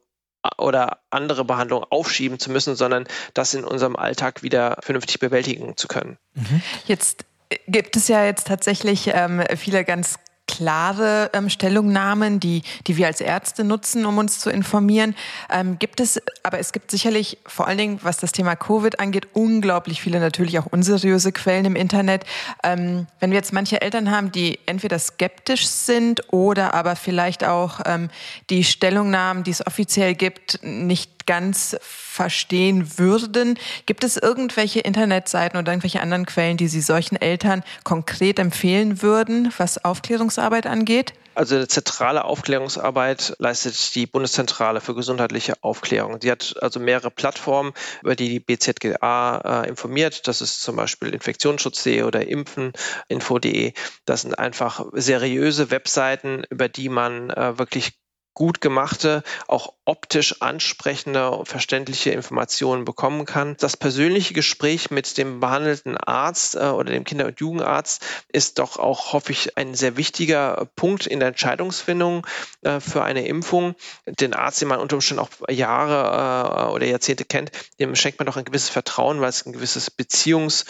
[0.58, 5.88] oder andere Behandlungen aufschieben zu müssen, sondern das in unserem Alltag wieder vernünftig bewältigen zu
[5.88, 6.18] können.
[6.34, 6.62] Mhm.
[6.88, 7.26] Jetzt
[7.68, 10.18] gibt es ja jetzt tatsächlich ähm, viele ganz
[10.52, 15.16] klare ähm, Stellungnahmen, die, die wir als Ärzte nutzen, um uns zu informieren.
[15.50, 19.30] Ähm, gibt es, aber es gibt sicherlich vor allen Dingen, was das Thema Covid angeht,
[19.34, 22.26] unglaublich viele natürlich auch unseriöse Quellen im Internet.
[22.64, 27.80] Ähm, wenn wir jetzt manche Eltern haben, die entweder skeptisch sind oder aber vielleicht auch
[27.86, 28.10] ähm,
[28.50, 33.58] die Stellungnahmen, die es offiziell gibt, nicht ganz verstehen würden.
[33.86, 39.54] Gibt es irgendwelche Internetseiten oder irgendwelche anderen Quellen, die Sie solchen Eltern konkret empfehlen würden,
[39.58, 41.14] was Aufklärungsarbeit angeht?
[41.34, 46.20] Also eine zentrale Aufklärungsarbeit leistet die Bundeszentrale für gesundheitliche Aufklärung.
[46.20, 50.28] Die hat also mehrere Plattformen, über die die BZGA äh, informiert.
[50.28, 53.74] Das ist zum Beispiel infektionsschutz.de oder impfeninfo.de.
[54.04, 57.94] Das sind einfach seriöse Webseiten, über die man äh, wirklich
[58.34, 63.58] gut gemachte, auch optisch ansprechende und verständliche Informationen bekommen kann.
[63.60, 68.78] Das persönliche Gespräch mit dem behandelten Arzt äh, oder dem Kinder- und Jugendarzt ist doch
[68.78, 72.26] auch, hoffe ich, ein sehr wichtiger Punkt in der Entscheidungsfindung
[72.62, 73.76] äh, für eine Impfung.
[74.06, 78.28] Den Arzt, den man unter Umständen auch Jahre äh, oder Jahrzehnte kennt, dem schenkt man
[78.28, 80.66] doch ein gewisses Vertrauen, weil es ein gewisses Beziehungs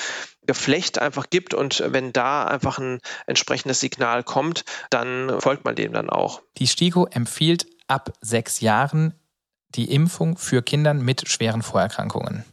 [0.48, 5.94] Geflecht einfach gibt und wenn da einfach ein entsprechendes Signal kommt, dann folgt man dem
[5.94, 6.42] dann auch.
[6.58, 9.14] Die STIKO empfiehlt ab sechs Jahren
[9.76, 12.44] die Impfung für Kinder mit schweren Vorerkrankungen.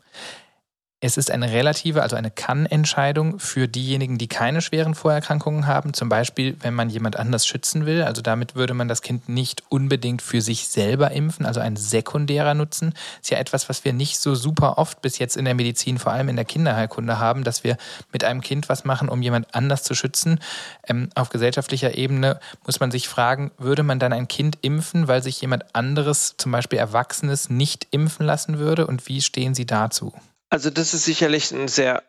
[1.01, 5.95] Es ist eine relative, also eine Kann-Entscheidung für diejenigen, die keine schweren Vorerkrankungen haben.
[5.95, 8.03] Zum Beispiel, wenn man jemand anders schützen will.
[8.03, 12.55] Also damit würde man das Kind nicht unbedingt für sich selber impfen, also ein sekundärer
[12.55, 12.95] Nutzen.
[13.23, 16.11] Ist ja etwas, was wir nicht so super oft bis jetzt in der Medizin, vor
[16.11, 17.77] allem in der Kinderheilkunde haben, dass wir
[18.13, 20.41] mit einem Kind was machen, um jemand anders zu schützen.
[20.89, 25.23] Ähm, auf gesellschaftlicher Ebene muss man sich fragen, würde man dann ein Kind impfen, weil
[25.23, 28.89] sich jemand anderes, zum Beispiel Erwachsenes, nicht impfen lassen würde?
[28.89, 30.13] Und wie stehen Sie dazu?
[30.51, 32.03] Also das ist sicherlich ein sehr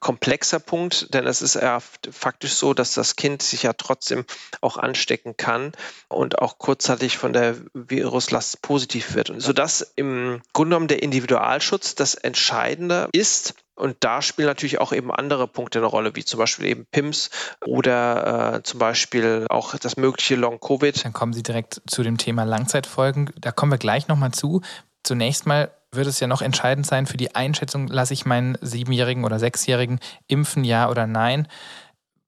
[0.00, 4.24] komplexer Punkt, denn es ist ja faktisch so, dass das Kind sich ja trotzdem
[4.60, 5.72] auch anstecken kann
[6.08, 9.30] und auch kurzzeitig von der Viruslast positiv wird.
[9.30, 13.54] Und sodass im Grunde genommen der Individualschutz das Entscheidende ist.
[13.74, 17.30] Und da spielen natürlich auch eben andere Punkte eine Rolle, wie zum Beispiel eben PIMS
[17.66, 21.04] oder äh, zum Beispiel auch das mögliche Long-Covid.
[21.04, 23.30] Dann kommen Sie direkt zu dem Thema Langzeitfolgen.
[23.38, 24.62] Da kommen wir gleich nochmal zu.
[25.02, 29.24] Zunächst mal wird es ja noch entscheidend sein für die Einschätzung, lasse ich meinen Siebenjährigen
[29.24, 31.48] oder Sechsjährigen impfen, ja oder nein.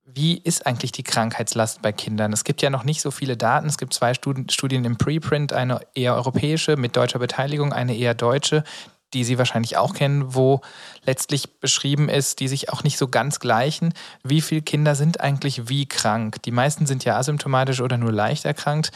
[0.05, 2.33] Wie ist eigentlich die Krankheitslast bei Kindern?
[2.33, 3.67] Es gibt ja noch nicht so viele Daten.
[3.67, 8.65] Es gibt zwei Studien im Preprint, eine eher europäische mit deutscher Beteiligung, eine eher deutsche,
[9.15, 10.63] die Sie wahrscheinlich auch kennen, wo
[11.05, 13.93] letztlich beschrieben ist, die sich auch nicht so ganz gleichen.
[14.23, 16.43] Wie viele Kinder sind eigentlich wie krank?
[16.43, 18.93] Die meisten sind ja asymptomatisch oder nur leicht erkrankt.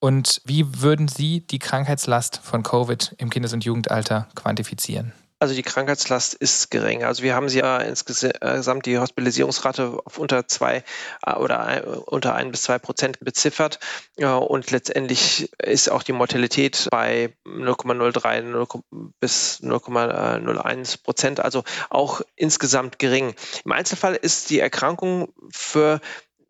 [0.00, 5.12] Und wie würden Sie die Krankheitslast von Covid im Kindes- und Jugendalter quantifizieren?
[5.40, 7.04] Also die Krankheitslast ist gering.
[7.04, 10.82] Also wir haben sie ja insgesamt die Hospitalisierungsrate auf unter zwei
[11.24, 13.78] äh, oder unter ein bis zwei Prozent beziffert.
[14.16, 18.82] Und letztendlich ist auch die Mortalität bei 0,03
[19.20, 23.34] bis 0,01 Prozent, also auch insgesamt gering.
[23.64, 26.00] Im Einzelfall ist die Erkrankung für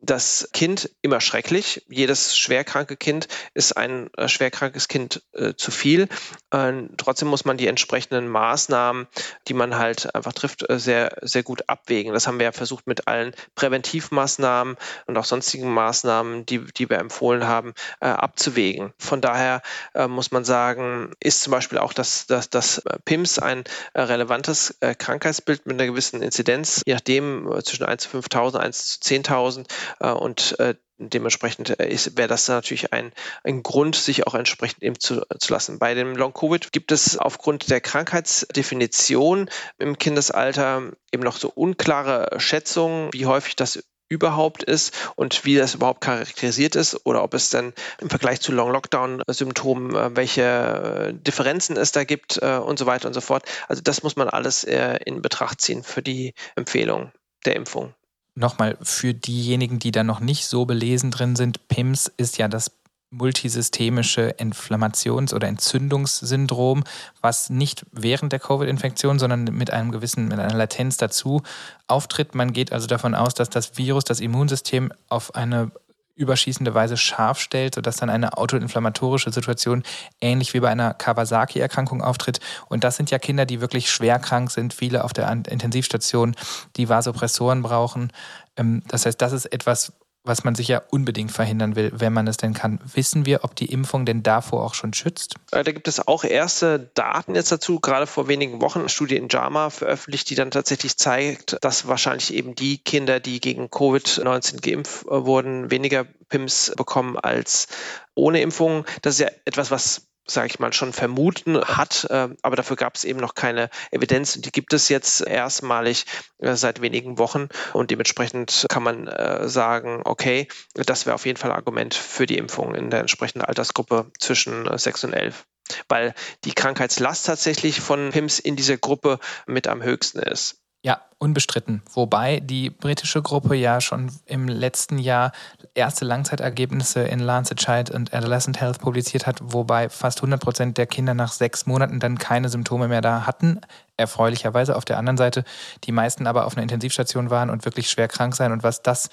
[0.00, 1.84] das Kind immer schrecklich.
[1.88, 6.08] Jedes schwerkranke Kind ist ein äh, schwerkrankes Kind äh, zu viel.
[6.52, 9.08] Äh, trotzdem muss man die entsprechenden Maßnahmen,
[9.48, 12.12] die man halt einfach trifft, äh, sehr, sehr gut abwägen.
[12.12, 16.98] Das haben wir ja versucht mit allen Präventivmaßnahmen und auch sonstigen Maßnahmen, die, die wir
[16.98, 18.92] empfohlen haben, äh, abzuwägen.
[18.98, 19.62] Von daher
[19.94, 25.66] äh, muss man sagen, ist zum Beispiel auch das, das, das PIMS ein relevantes Krankheitsbild
[25.66, 29.64] mit einer gewissen Inzidenz, je nachdem zwischen 1 zu 5.000, 1 zu 10.000 äh,
[30.00, 33.12] und äh, dementsprechend äh, wäre das natürlich ein,
[33.44, 35.78] ein Grund, sich auch entsprechend impfen zu, zu lassen.
[35.78, 39.48] Bei dem Long-Covid gibt es aufgrund der Krankheitsdefinition
[39.78, 45.74] im Kindesalter eben noch so unklare Schätzungen, wie häufig das überhaupt ist und wie das
[45.74, 52.04] überhaupt charakterisiert ist oder ob es dann im Vergleich zu Long-Lockdown-Symptomen, welche Differenzen es da
[52.04, 53.44] gibt und so weiter und so fort.
[53.68, 57.12] Also das muss man alles in Betracht ziehen für die Empfehlung
[57.44, 57.94] der Impfung
[58.38, 62.70] nochmal für diejenigen, die da noch nicht so belesen drin sind, PIMS ist ja das
[63.10, 66.84] multisystemische Inflammations- oder Entzündungssyndrom,
[67.22, 71.42] was nicht während der Covid-Infektion, sondern mit einem gewissen, mit einer Latenz dazu
[71.86, 72.34] auftritt.
[72.34, 75.70] Man geht also davon aus, dass das Virus das Immunsystem auf eine
[76.18, 79.82] überschießende Weise scharf stellt, sodass dann eine autoinflammatorische Situation
[80.20, 82.40] ähnlich wie bei einer Kawasaki-Erkrankung auftritt.
[82.68, 86.34] Und das sind ja Kinder, die wirklich schwer krank sind, viele auf der Intensivstation,
[86.76, 88.12] die Vasopressoren brauchen.
[88.56, 89.92] Ähm, das heißt, das ist etwas,
[90.28, 92.78] was man sicher unbedingt verhindern will, wenn man es denn kann.
[92.94, 95.34] Wissen wir, ob die Impfung denn davor auch schon schützt?
[95.50, 99.16] Äh, da gibt es auch erste Daten jetzt dazu, gerade vor wenigen Wochen eine Studie
[99.16, 104.60] in JAMA veröffentlicht, die dann tatsächlich zeigt, dass wahrscheinlich eben die Kinder, die gegen Covid-19
[104.60, 107.68] geimpft äh, wurden, weniger PIMS bekommen als
[108.14, 108.84] ohne Impfung.
[109.02, 112.94] Das ist ja etwas, was sage ich mal, schon vermuten hat, äh, aber dafür gab
[112.94, 114.40] es eben noch keine Evidenz.
[114.40, 116.04] Die gibt es jetzt erstmalig
[116.38, 121.38] äh, seit wenigen Wochen und dementsprechend kann man äh, sagen, okay, das wäre auf jeden
[121.38, 125.46] Fall Argument für die Impfung in der entsprechenden Altersgruppe zwischen 6 und 11
[125.88, 126.14] weil
[126.44, 130.62] die Krankheitslast tatsächlich von PIMS in dieser Gruppe mit am höchsten ist.
[130.84, 131.82] Ja, unbestritten.
[131.92, 135.32] Wobei die britische Gruppe ja schon im letzten Jahr
[135.74, 140.86] erste Langzeitergebnisse in Lancet Child and Adolescent Health publiziert hat, wobei fast 100 Prozent der
[140.86, 143.60] Kinder nach sechs Monaten dann keine Symptome mehr da hatten.
[143.96, 145.42] Erfreulicherweise auf der anderen Seite
[145.82, 148.52] die meisten aber auf einer Intensivstation waren und wirklich schwer krank sein.
[148.52, 149.10] Und was das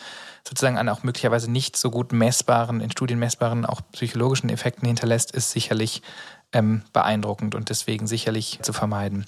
[0.48, 5.32] sozusagen an auch möglicherweise nicht so gut messbaren, in Studien messbaren, auch psychologischen Effekten hinterlässt,
[5.32, 6.04] ist sicherlich
[6.54, 9.26] ähm, beeindruckend und deswegen sicherlich zu vermeiden.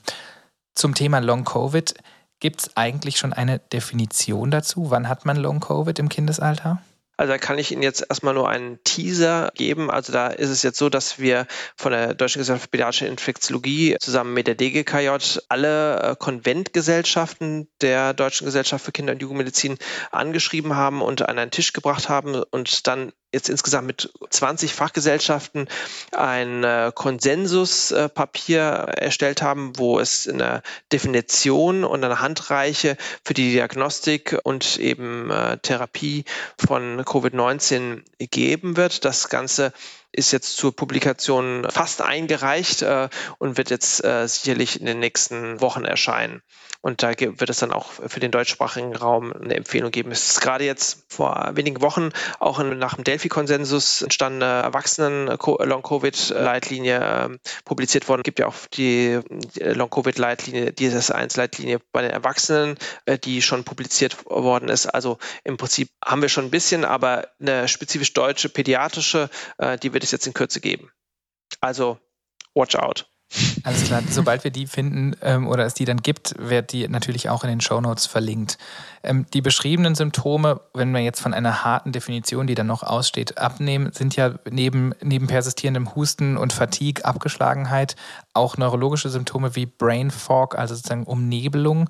[0.76, 1.96] Zum Thema Long Covid
[2.40, 4.92] Gibt es eigentlich schon eine Definition dazu?
[4.92, 6.82] Wann hat man Long-Covid im Kindesalter?
[7.20, 9.90] Also da kann ich Ihnen jetzt erstmal nur einen Teaser geben.
[9.90, 13.96] Also da ist es jetzt so, dass wir von der Deutschen Gesellschaft für Pädiatrische Infektiologie
[14.00, 19.80] zusammen mit der DGKJ alle äh, Konventgesellschaften der Deutschen Gesellschaft für Kinder- und Jugendmedizin
[20.12, 25.68] angeschrieben haben und an einen Tisch gebracht haben und dann jetzt insgesamt mit 20 Fachgesellschaften
[26.12, 30.62] ein äh, Konsensuspapier erstellt haben, wo es eine
[30.92, 36.26] Definition und eine Handreiche für die Diagnostik und eben äh, Therapie
[36.58, 39.04] von Covid-19 geben wird.
[39.06, 39.74] Das Ganze
[40.12, 45.62] ist jetzt zur Publikation fast eingereicht äh, und wird jetzt äh, sicherlich in den nächsten
[45.62, 46.42] Wochen erscheinen.
[46.82, 50.12] Und da wird es dann auch für den deutschsprachigen Raum eine Empfehlung geben.
[50.12, 57.30] Es ist gerade jetzt vor wenigen Wochen auch nach dem Delphi-Konsensus entstandene Erwachsenen-Long-Covid-Leitlinie äh,
[57.66, 58.22] publiziert worden.
[58.22, 59.20] Es gibt ja auch die
[59.60, 64.86] Long-Covid-Leitlinie, dieses 1-Leitlinie bei den Erwachsenen, äh, die schon publiziert worden ist.
[64.86, 69.94] Also im Prinzip haben wir schon ein bisschen, aber eine spezifisch deutsche pädiatrische, äh, die
[69.94, 70.92] wird es jetzt in Kürze geben.
[71.62, 72.00] Also
[72.54, 73.08] watch out.
[73.64, 77.30] Alles klar, sobald wir die finden ähm, oder es die dann gibt, wird die natürlich
[77.30, 78.58] auch in den Shownotes verlinkt.
[79.04, 83.38] Ähm, die beschriebenen Symptome, wenn wir jetzt von einer harten Definition, die dann noch aussteht,
[83.38, 87.98] abnehmen, sind ja neben, neben persistierendem Husten und Fatigue, Abgeschlagenheit
[88.34, 91.90] auch neurologische Symptome wie Brain Fog, also sozusagen Umnebelung.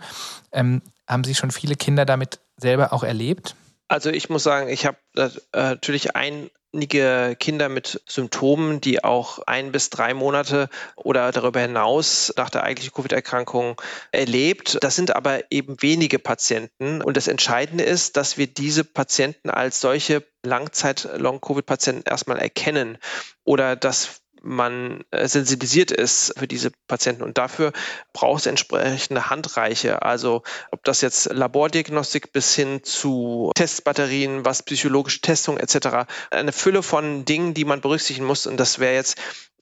[0.52, 3.56] Ähm, haben Sie schon viele Kinder damit selber auch erlebt?
[3.88, 9.72] Also ich muss sagen, ich habe äh, natürlich ein Kinder mit Symptomen, die auch ein
[9.72, 14.78] bis drei Monate oder darüber hinaus nach der eigentlichen Covid-Erkrankung erlebt.
[14.82, 17.02] Das sind aber eben wenige Patienten.
[17.02, 22.98] Und das Entscheidende ist, dass wir diese Patienten als solche Langzeit-Long-Covid-Patienten erstmal erkennen
[23.44, 27.24] oder dass man äh, sensibilisiert ist für diese Patienten.
[27.24, 27.74] Und dafür
[28.14, 30.02] braucht es entsprechende Handreiche.
[30.02, 36.10] Also ob das jetzt Labordiagnostik bis hin zu Testbatterien, was psychologische Testung etc.
[36.32, 38.48] Eine Fülle von Dingen, die man berücksichtigen muss.
[38.48, 39.18] Und das wäre jetzt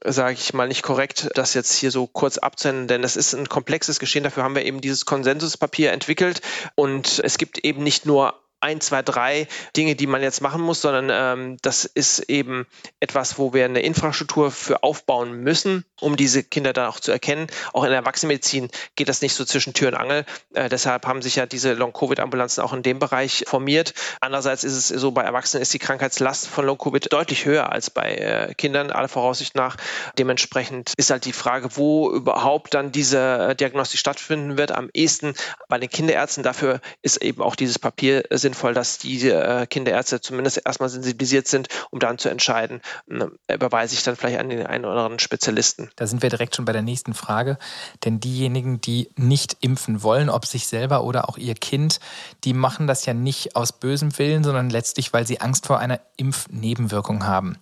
[0.08, 3.50] sage ich mal, nicht korrekt, das jetzt hier so kurz abzunennen, denn es ist ein
[3.50, 4.24] komplexes Geschehen.
[4.24, 6.42] Dafür haben wir eben dieses Konsensuspapier entwickelt
[6.76, 10.82] und es gibt eben nicht nur ein, zwei, drei Dinge, die man jetzt machen muss,
[10.82, 12.66] sondern ähm, das ist eben
[13.00, 17.48] etwas, wo wir eine Infrastruktur für aufbauen müssen, um diese Kinder dann auch zu erkennen.
[17.74, 20.26] Auch in der Erwachsenenmedizin geht das nicht so zwischen Tür und Angel.
[20.54, 23.94] Äh, deshalb haben sich ja diese Long-Covid-Ambulanzen auch in dem Bereich formiert.
[24.20, 28.16] Andererseits ist es so, bei Erwachsenen ist die Krankheitslast von Long-Covid deutlich höher als bei
[28.16, 29.78] äh, Kindern, aller Voraussicht nach.
[30.18, 34.72] Dementsprechend ist halt die Frage, wo überhaupt dann diese äh, Diagnostik stattfinden wird.
[34.72, 35.36] Am ehesten
[35.70, 36.44] bei den Kinderärzten.
[36.44, 41.48] Dafür ist eben auch dieses Papier sinnvoll sinnvoll, dass die äh, Kinderärzte zumindest erstmal sensibilisiert
[41.48, 45.20] sind, um dann zu entscheiden, äh, überweise ich dann vielleicht an den einen oder anderen
[45.20, 45.90] Spezialisten.
[45.98, 47.58] Da sind wir direkt schon bei der nächsten Frage.
[48.06, 52.00] Denn diejenigen, die nicht impfen wollen, ob sich selber oder auch ihr Kind,
[52.44, 56.00] die machen das ja nicht aus bösem Willen, sondern letztlich, weil sie Angst vor einer
[56.18, 57.58] Impfnebenwirkung haben.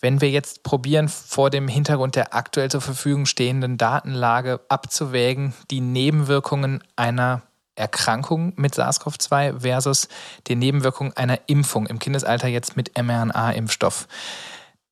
[0.00, 5.80] Wenn wir jetzt probieren, vor dem Hintergrund der aktuell zur Verfügung stehenden Datenlage abzuwägen, die
[5.80, 7.42] Nebenwirkungen einer
[7.78, 10.08] Erkrankung mit SARS-CoV-2 versus
[10.46, 14.06] die Nebenwirkung einer Impfung im Kindesalter jetzt mit mRNA-Impfstoff.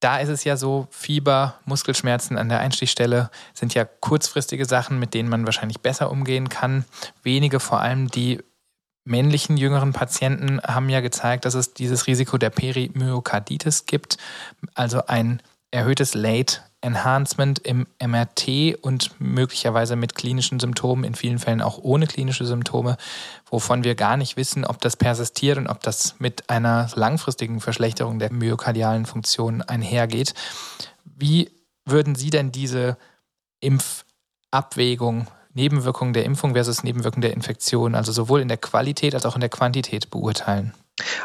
[0.01, 5.15] Da ist es ja so, Fieber, Muskelschmerzen an der Einstichstelle sind ja kurzfristige Sachen, mit
[5.15, 6.85] denen man wahrscheinlich besser umgehen kann.
[7.23, 8.43] Wenige, vor allem die
[9.05, 14.19] männlichen jüngeren Patienten, haben ja gezeigt, dass es dieses Risiko der Perimyokarditis gibt,
[14.75, 21.61] also ein erhöhtes Late Enhancement im MRT und möglicherweise mit klinischen Symptomen, in vielen Fällen
[21.61, 22.97] auch ohne klinische Symptome,
[23.51, 28.21] wovon wir gar nicht wissen, ob das persistiert und ob das mit einer langfristigen Verschlechterung
[28.21, 30.35] der myokardialen Funktion einhergeht.
[31.05, 31.51] Wie
[31.85, 32.97] würden Sie denn diese
[33.59, 39.35] Impfabwägung, Nebenwirkungen der Impfung versus Nebenwirkungen der Infektion, also sowohl in der Qualität als auch
[39.35, 40.73] in der Quantität beurteilen?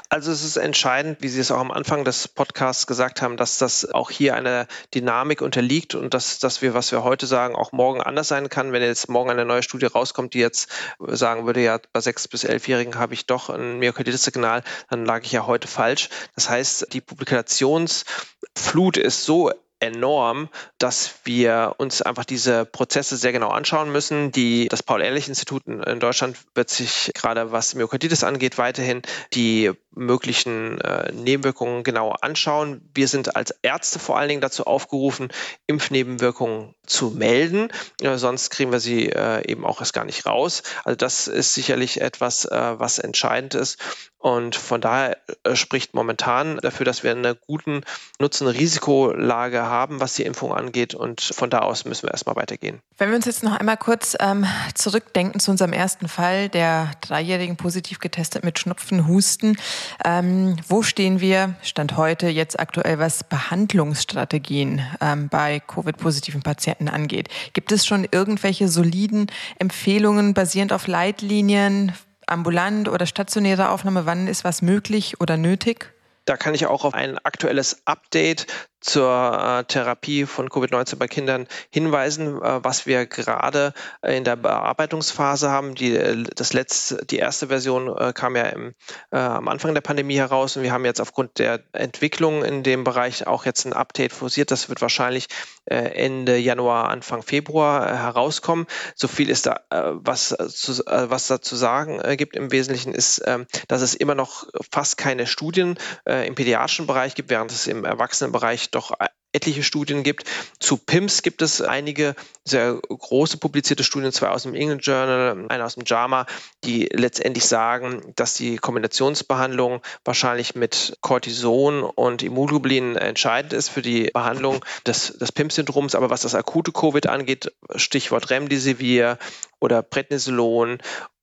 [0.10, 3.58] Also es ist entscheidend, wie Sie es auch am Anfang des Podcasts gesagt haben, dass
[3.58, 7.72] das auch hier einer Dynamik unterliegt und dass, dass wir, was wir heute sagen, auch
[7.72, 8.72] morgen anders sein kann.
[8.72, 12.44] Wenn jetzt morgen eine neue Studie rauskommt, die jetzt sagen würde, ja, bei sechs bis
[12.44, 16.10] elfjährigen habe ich doch ein Myokarditis-Signal, dann lag ich ja heute falsch.
[16.36, 23.50] Das heißt, die Publikationsflut ist so enorm, dass wir uns einfach diese Prozesse sehr genau
[23.50, 24.32] anschauen müssen.
[24.32, 29.02] Die, das Paul-Ehrlich-Institut in Deutschland wird sich gerade was Myokarditis angeht, weiterhin
[29.34, 32.82] die möglichen äh, Nebenwirkungen genau anschauen.
[32.94, 35.30] Wir sind als Ärzte vor allen Dingen dazu aufgerufen,
[35.68, 37.70] Impfnebenwirkungen zu melden.
[38.02, 40.64] Äh, sonst kriegen wir sie äh, eben auch erst gar nicht raus.
[40.84, 43.80] Also das ist sicherlich etwas, äh, was entscheidend ist.
[44.22, 47.82] Und von daher äh, spricht momentan dafür, dass wir eine guten
[48.20, 50.94] Nutzen-Risikolage haben, was die Impfung angeht.
[50.94, 52.80] Und von da aus müssen wir erstmal weitergehen.
[53.00, 57.58] Wenn wir uns jetzt noch einmal kurz ähm, zurückdenken zu unserem ersten Fall, der Dreijährigen
[57.58, 59.58] positiv getestet mit Schnupfen, Husten.
[60.06, 67.30] Ähm, wo stehen wir, Stand heute, jetzt aktuell, was Behandlungsstrategien ähm, bei Covid-positiven Patienten angeht?
[67.54, 71.94] Gibt es schon irgendwelche soliden Empfehlungen basierend auf Leitlinien?
[72.28, 75.94] ambulant oder stationäre Aufnahme, wann ist was möglich oder nötig?
[76.32, 78.48] Da kann ich auch auf ein aktuelles Update
[78.80, 85.50] zur äh, Therapie von Covid-19 bei Kindern hinweisen, äh, was wir gerade in der Bearbeitungsphase
[85.50, 85.76] haben.
[85.76, 88.76] Die, äh, das letzte, die erste Version äh, kam ja im,
[89.12, 92.86] äh, am Anfang der Pandemie heraus und wir haben jetzt aufgrund der Entwicklung in dem
[92.86, 94.52] Bereich auch jetzt ein Update forciert.
[94.52, 95.28] Das wird wahrscheinlich
[95.61, 98.68] äh, Ende Januar, Anfang Februar herauskommen.
[98.96, 103.46] So viel ist da, was, zu, was da zu sagen gibt im Wesentlichen ist, ähm,
[103.68, 108.72] dass es immer noch fast keine Studien im pädiatrischen Bereich gibt, während es im Erwachsenenbereich
[108.72, 108.92] doch
[109.34, 110.26] etliche Studien gibt.
[110.60, 115.66] Zu PIMS gibt es einige sehr große publizierte Studien, zwei aus dem England Journal, einer
[115.66, 116.26] aus dem JAMA,
[116.64, 124.10] die letztendlich sagen, dass die Kombinationsbehandlung wahrscheinlich mit Cortison und Immunoglobulin entscheidend ist für die
[124.12, 125.96] Behandlung des, des PIMS-Syndroms.
[125.96, 129.18] Aber was das akute Covid angeht, Stichwort Remdesivir
[129.60, 130.80] oder Prednisolon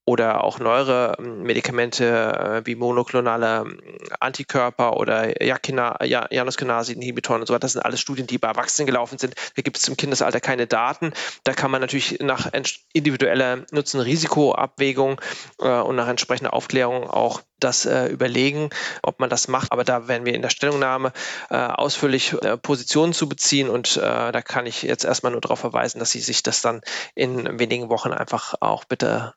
[0.09, 3.79] oder auch neuere ähm, Medikamente äh, wie monoklonale ähm,
[4.19, 7.61] Antikörper oder Januskinase-Inhibitoren und so weiter.
[7.61, 9.35] Das sind alles Studien, die bei Erwachsenen gelaufen sind.
[9.55, 11.13] Da gibt es im Kindesalter keine Daten.
[11.43, 12.49] Da kann man natürlich nach
[12.91, 15.21] individueller Nutzen-Risiko-Abwägung
[15.59, 18.71] äh, und nach entsprechender Aufklärung auch das äh, überlegen,
[19.03, 19.71] ob man das macht.
[19.71, 21.13] Aber da werden wir in der Stellungnahme
[21.51, 25.99] äh, ausführlich äh, Positionen zu beziehen und da kann ich jetzt erstmal nur darauf verweisen,
[25.99, 26.81] dass Sie sich das dann
[27.15, 29.33] in wenigen Wochen einfach auch bitte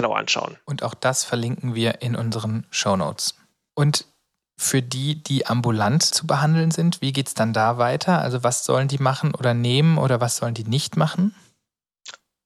[0.00, 0.56] genau anschauen.
[0.64, 3.34] Und auch das verlinken wir in unseren Show Notes.
[3.74, 4.06] Und
[4.60, 7.00] für die, die ambulant zu behandeln sind?
[7.00, 8.20] Wie geht es dann da weiter?
[8.20, 11.34] Also was sollen die machen oder nehmen oder was sollen die nicht machen?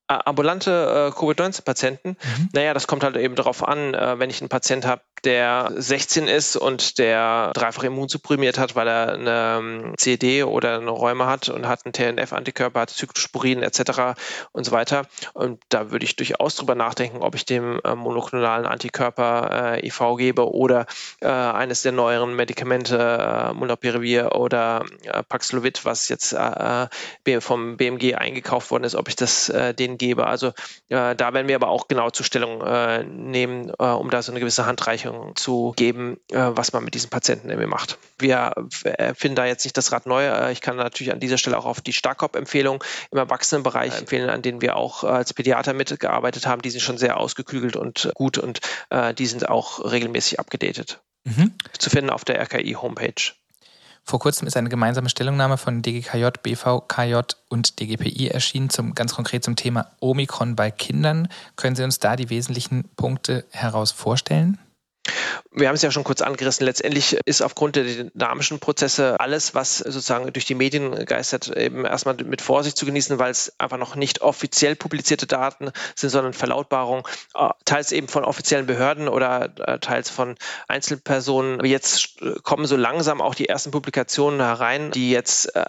[0.06, 2.48] Ambulante äh, Covid-19-Patienten, mhm.
[2.52, 6.28] naja, das kommt halt eben darauf an, äh, wenn ich einen Patient habe, der 16
[6.28, 11.48] ist und der dreifach immunsupprimiert hat, weil er eine ähm, CD oder eine Räume hat
[11.48, 14.18] und hat einen TNF-Antikörper, hat Zyklosporin etc.
[14.52, 15.06] und so weiter.
[15.32, 20.16] Und da würde ich durchaus drüber nachdenken, ob ich dem äh, monoklonalen Antikörper äh, IV
[20.18, 20.86] gebe oder
[21.20, 26.36] äh, eines der neueren Medikamente, äh, Molnupiravir oder äh, Paxlovid, was jetzt
[27.40, 30.26] vom BMG eingekauft worden ist, ob ich das den Medien gebe.
[30.26, 30.48] Also
[30.88, 34.32] äh, da werden wir aber auch genau zur Stellung äh, nehmen, äh, um da so
[34.32, 37.98] eine gewisse Handreichung zu geben, äh, was man mit diesen Patienten irgendwie macht.
[38.18, 38.52] Wir
[38.84, 40.24] äh, finden da jetzt nicht das Rad neu.
[40.24, 44.42] Äh, ich kann natürlich an dieser Stelle auch auf die Starkop-Empfehlung im Erwachsenenbereich empfehlen, an
[44.42, 46.62] denen wir auch als Pädiater mitgearbeitet haben.
[46.62, 48.60] Die sind schon sehr ausgeklügelt und gut und
[49.18, 51.00] die sind auch regelmäßig abgedatet.
[51.24, 51.52] Mhm.
[51.78, 53.32] Zu finden auf der RKI-Homepage.
[54.06, 59.42] Vor kurzem ist eine gemeinsame Stellungnahme von DGKJ, BVKJ und DGPI erschienen, zum, ganz konkret
[59.42, 61.28] zum Thema Omikron bei Kindern.
[61.56, 64.58] Können Sie uns da die wesentlichen Punkte heraus vorstellen?
[65.56, 66.66] Wir haben es ja schon kurz angerissen.
[66.66, 72.16] Letztendlich ist aufgrund der dynamischen Prozesse alles, was sozusagen durch die Medien geistert, eben erstmal
[72.16, 77.04] mit Vorsicht zu genießen, weil es einfach noch nicht offiziell publizierte Daten sind, sondern Verlautbarungen,
[77.34, 80.34] äh, teils eben von offiziellen Behörden oder äh, teils von
[80.66, 81.64] Einzelpersonen.
[81.64, 85.66] Jetzt kommen so langsam auch die ersten Publikationen herein, die jetzt äh,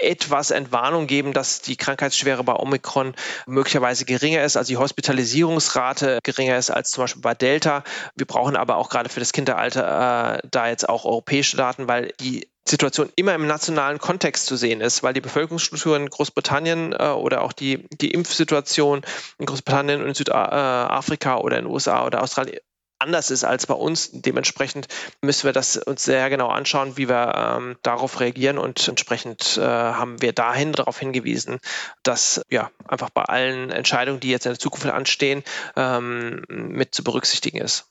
[0.00, 3.14] etwas Entwarnung geben, dass die Krankheitsschwere bei Omikron
[3.46, 7.84] möglicherweise geringer ist, also die Hospitalisierungsrate geringer ist als zum Beispiel bei Delta.
[8.14, 12.12] Wir brauchen aber auch gerade für das Kinderalter äh, da jetzt auch europäische Daten, weil
[12.20, 17.08] die Situation immer im nationalen Kontext zu sehen ist, weil die Bevölkerungsstruktur in Großbritannien äh,
[17.08, 19.02] oder auch die, die Impfsituation
[19.38, 22.58] in Großbritannien und in Südafrika oder in den USA oder Australien
[23.02, 24.10] anders ist als bei uns.
[24.12, 24.88] Dementsprechend
[25.20, 29.62] müssen wir das uns sehr genau anschauen, wie wir ähm, darauf reagieren und entsprechend äh,
[29.62, 31.58] haben wir dahin darauf hingewiesen,
[32.02, 35.42] dass ja einfach bei allen Entscheidungen, die jetzt in der Zukunft anstehen,
[35.76, 37.86] ähm, mit zu berücksichtigen ist.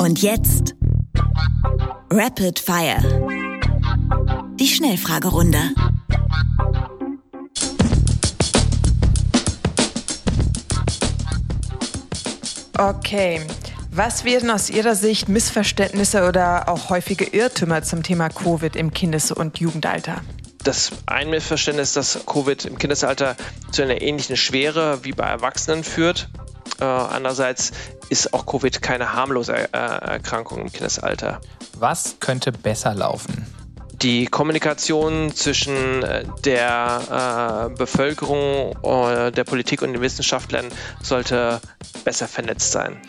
[0.00, 0.74] Und jetzt
[2.10, 2.98] Rapid Fire.
[4.58, 5.74] Die Schnellfragerunde.
[12.80, 13.42] Okay.
[13.90, 19.32] Was wären aus Ihrer Sicht Missverständnisse oder auch häufige Irrtümer zum Thema Covid im Kindes-
[19.32, 20.22] und Jugendalter?
[20.64, 23.36] Das ein Missverständnis, dass Covid im Kindesalter
[23.70, 26.30] zu einer ähnlichen Schwere wie bei Erwachsenen führt.
[26.80, 27.72] Äh, andererseits
[28.08, 31.42] ist auch Covid keine harmlose äh, Erkrankung im Kindesalter.
[31.74, 33.44] Was könnte besser laufen?
[34.02, 40.66] die Kommunikation zwischen äh, der äh, Bevölkerung, äh, der Politik und den Wissenschaftlern
[41.02, 41.60] sollte
[42.00, 43.00] besser vernetzt sein.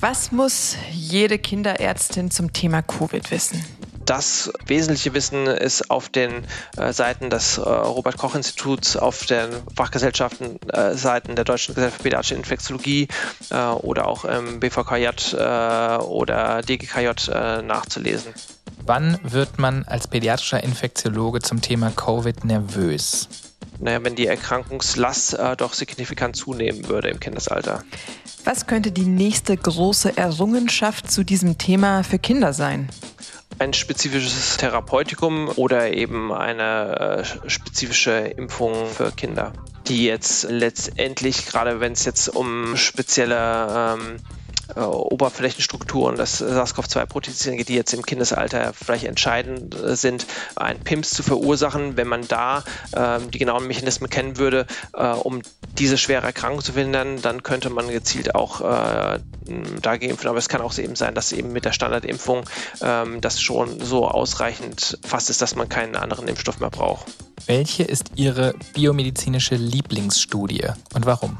[0.00, 3.64] Was muss jede Kinderärztin zum Thema Covid wissen?
[4.04, 6.44] Das wesentliche Wissen ist auf den
[6.76, 11.98] äh, Seiten des äh, Robert Koch Instituts, auf den Fachgesellschaften, äh, Seiten der Deutschen Gesellschaft
[11.98, 13.08] für Pädiatrische Infektiologie
[13.50, 18.34] äh, oder auch im BVKJ äh, oder DGKJ äh, nachzulesen.
[18.84, 23.28] Wann wird man als pädiatrischer Infektiologe zum Thema Covid nervös?
[23.80, 27.84] Naja, wenn die Erkrankungslast äh, doch signifikant zunehmen würde im Kindesalter.
[28.44, 32.88] Was könnte die nächste große Errungenschaft zu diesem Thema für Kinder sein?
[33.58, 39.52] ein spezifisches Therapeutikum oder eben eine äh, spezifische Impfung für Kinder,
[39.86, 44.16] die jetzt letztendlich, gerade wenn es jetzt um spezielle ähm,
[44.76, 51.10] äh, Oberflächenstrukturen des SARS-CoV-2-Proteins geht, die jetzt im Kindesalter vielleicht entscheidend äh, sind, ein PIMS
[51.10, 51.96] zu verursachen.
[51.96, 55.42] Wenn man da äh, die genauen Mechanismen kennen würde, äh, um
[55.78, 59.20] diese schwere Erkrankung zu verhindern, dann könnte man gezielt auch äh,
[59.82, 60.28] dagegen impfen.
[60.28, 62.44] Aber es kann auch eben sein, dass eben mit der Standardimpfung
[62.82, 67.06] ähm, das schon so ausreichend fast ist, dass man keinen anderen Impfstoff mehr braucht.
[67.46, 71.36] Welche ist Ihre biomedizinische Lieblingsstudie und warum?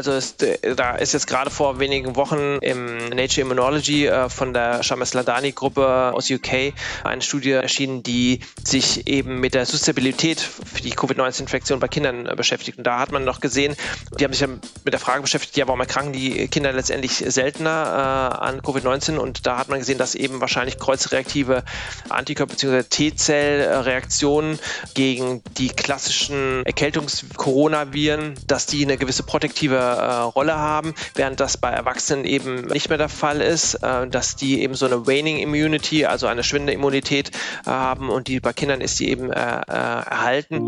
[0.00, 0.34] Also es,
[0.76, 5.52] da ist jetzt gerade vor wenigen Wochen im Nature Immunology äh, von der Shamas Ladani
[5.52, 6.72] Gruppe aus UK
[7.04, 12.34] eine Studie erschienen, die sich eben mit der Susceptibilität für die Covid-19-Infektion bei Kindern äh,
[12.34, 12.78] beschäftigt.
[12.78, 13.76] Und da hat man noch gesehen,
[14.18, 18.38] die haben sich ja mit der Frage beschäftigt, ja, warum erkranken die Kinder letztendlich seltener
[18.40, 19.18] äh, an Covid-19?
[19.18, 21.62] Und da hat man gesehen, dass eben wahrscheinlich kreuzreaktive
[22.08, 22.84] Antikörper bzw.
[22.84, 24.58] T-Zell-Reaktionen
[24.94, 31.70] gegen die klassischen Erkältungs-Coronaviren, dass die eine gewisse protektive äh, Rolle haben, während das bei
[31.70, 36.06] Erwachsenen eben nicht mehr der Fall ist, äh, dass die eben so eine Waning Immunity,
[36.06, 39.62] also eine schwindende Immunität äh, haben und die bei Kindern ist die eben äh, äh,
[39.68, 40.58] erhalten.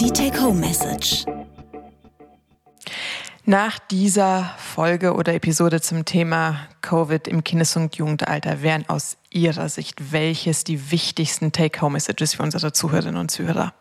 [0.00, 1.26] Die Take-Home-Message.
[3.44, 9.68] Nach dieser Folge oder Episode zum Thema Long-Covid im Kindes- und Jugendalter wären aus Ihrer
[9.68, 13.72] Sicht welches die wichtigsten Take-Home-Messages für unsere Zuhörerinnen und Zuhörer?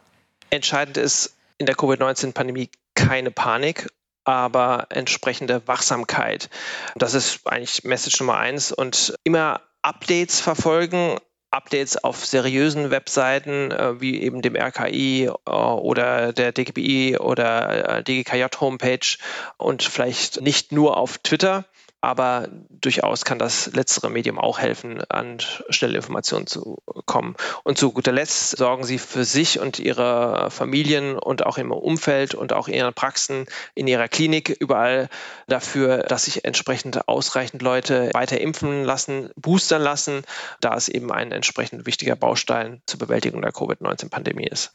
[0.50, 2.70] Entscheidend ist in der Covid-19-Pandemie
[3.08, 3.88] keine Panik
[4.24, 6.50] aber entsprechende Wachsamkeit.
[6.96, 11.18] Das ist eigentlich Message Nummer eins und immer Updates verfolgen,
[11.50, 18.04] Updates auf seriösen Webseiten äh, wie eben dem RKI äh, oder der DGBI oder äh,
[18.04, 19.18] DGKJ Homepage
[19.58, 21.66] und vielleicht nicht nur auf Twitter
[22.02, 25.38] aber durchaus kann das letztere Medium auch helfen, an
[25.70, 27.36] schnelle Informationen zu kommen.
[27.64, 32.34] Und zu guter Letzt sorgen Sie für sich und Ihre Familien und auch im Umfeld
[32.34, 33.46] und auch in Ihren Praxen,
[33.76, 35.10] in Ihrer Klinik überall
[35.48, 40.24] dafür, dass sich entsprechend ausreichend Leute weiter impfen lassen, boostern lassen,
[40.60, 44.72] da es eben ein entsprechend wichtiger Baustein zur Bewältigung der Covid-19-Pandemie ist.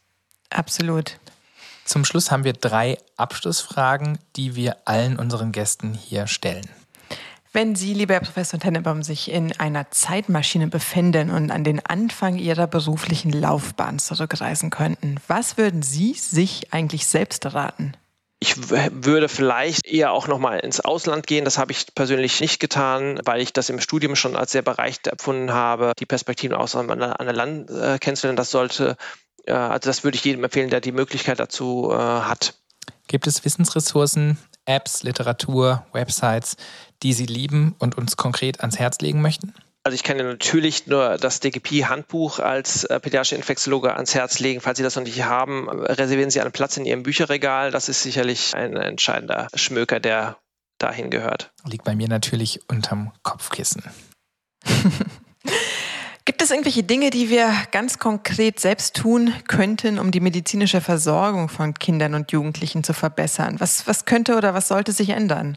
[0.51, 1.19] Absolut.
[1.85, 6.69] Zum Schluss haben wir drei Abschlussfragen, die wir allen unseren Gästen hier stellen.
[7.57, 12.37] Wenn Sie, lieber Herr Professor Tennebaum, sich in einer Zeitmaschine befinden und an den Anfang
[12.37, 17.95] Ihrer beruflichen Laufbahn zurückreisen könnten, was würden Sie sich eigentlich selbst raten?
[18.41, 21.47] Ich würde vielleicht eher auch nochmal ins Ausland gehen.
[21.47, 25.07] Das habe ich persönlich nicht getan, weil ich das im Studium schon als sehr bereichert
[25.07, 28.37] empfunden habe, die Perspektiven aus einem anderen Land äh, kennenzulernen.
[28.37, 28.99] Das sollte,
[29.47, 32.53] äh, also das würde ich jedem empfehlen, der die Möglichkeit dazu äh, hat.
[33.09, 34.37] Gibt es Wissensressourcen,
[34.67, 36.57] Apps, Literatur, Websites,
[37.03, 39.55] die Sie lieben und uns konkret ans Herz legen möchten?
[39.85, 44.61] Also ich kann Ihnen natürlich nur das DGP-Handbuch als äh, pädiatrische Infektiologe ans Herz legen.
[44.61, 47.71] Falls Sie das noch nicht haben, reservieren Sie einen Platz in Ihrem Bücherregal.
[47.71, 50.39] Das ist sicherlich ein entscheidender Schmöker, der
[50.79, 51.53] dahin gehört.
[51.65, 53.85] Liegt bei mir natürlich unterm Kopfkissen.
[56.27, 61.49] Gibt es irgendwelche Dinge, die wir ganz konkret selbst tun könnten, um die medizinische Versorgung
[61.49, 63.61] von Kindern und Jugendlichen zu verbessern?
[63.61, 65.57] Was, was könnte oder was sollte sich ändern?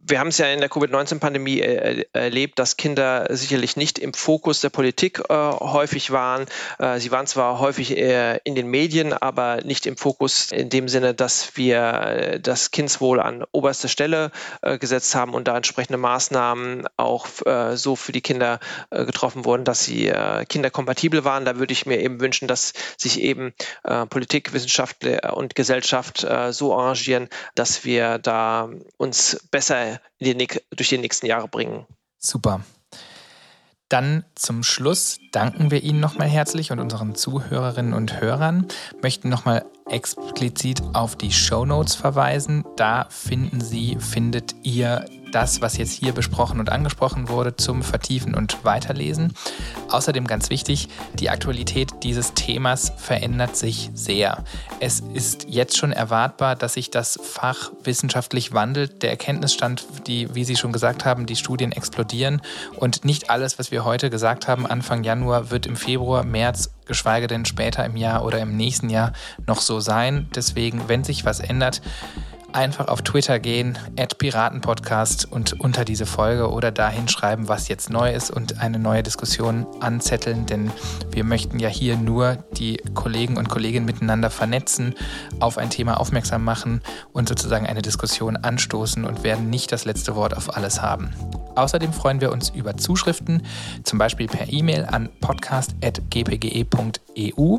[0.00, 4.60] Wir haben es ja in der Covid-19-Pandemie äh, erlebt, dass Kinder sicherlich nicht im Fokus
[4.60, 6.46] der Politik äh, häufig waren.
[6.78, 10.88] Äh, sie waren zwar häufig äh, in den Medien, aber nicht im Fokus in dem
[10.88, 14.30] Sinne, dass wir äh, das Kindswohl an oberste Stelle
[14.62, 17.26] äh, gesetzt haben und da entsprechende Maßnahmen auch
[17.74, 20.12] so für die Kinder getroffen wurden, dass sie
[20.48, 21.44] kinderkompatibel waren.
[21.44, 23.52] Da würde ich mir eben wünschen, dass sich eben
[24.10, 29.87] Politik, Wissenschaft und Gesellschaft so arrangieren, dass wir da uns besser
[30.20, 30.34] die,
[30.70, 31.86] durch die nächsten Jahre bringen.
[32.18, 32.62] Super.
[33.88, 38.66] Dann zum Schluss danken wir Ihnen nochmal herzlich und unseren Zuhörerinnen und Hörern,
[39.00, 42.64] möchten nochmal explizit auf die Show Notes verweisen.
[42.76, 48.34] Da finden Sie, findet ihr das, was jetzt hier besprochen und angesprochen wurde, zum Vertiefen
[48.34, 49.32] und Weiterlesen.
[49.88, 54.44] Außerdem ganz wichtig, die Aktualität dieses Themas verändert sich sehr.
[54.80, 59.02] Es ist jetzt schon erwartbar, dass sich das Fach wissenschaftlich wandelt.
[59.02, 62.42] Der Erkenntnisstand, die, wie Sie schon gesagt haben, die Studien explodieren
[62.76, 67.28] und nicht alles, was wir heute gesagt haben, Anfang Januar, wird im Februar, März geschweige
[67.28, 69.12] denn später im Jahr oder im nächsten Jahr
[69.46, 70.28] noch so sein.
[70.34, 71.80] Deswegen, wenn sich was ändert,
[72.52, 73.78] einfach auf Twitter gehen,
[74.18, 79.02] Piratenpodcast und unter diese Folge oder dahin schreiben, was jetzt neu ist und eine neue
[79.02, 80.70] Diskussion anzetteln, denn
[81.10, 84.94] wir möchten ja hier nur die Kollegen und Kolleginnen miteinander vernetzen,
[85.40, 86.82] auf ein Thema aufmerksam machen
[87.12, 91.10] und sozusagen eine Diskussion anstoßen und werden nicht das letzte Wort auf alles haben.
[91.54, 93.42] Außerdem freuen wir uns über Zuschriften,
[93.82, 97.58] zum Beispiel per E-Mail an podcast.gpge.eu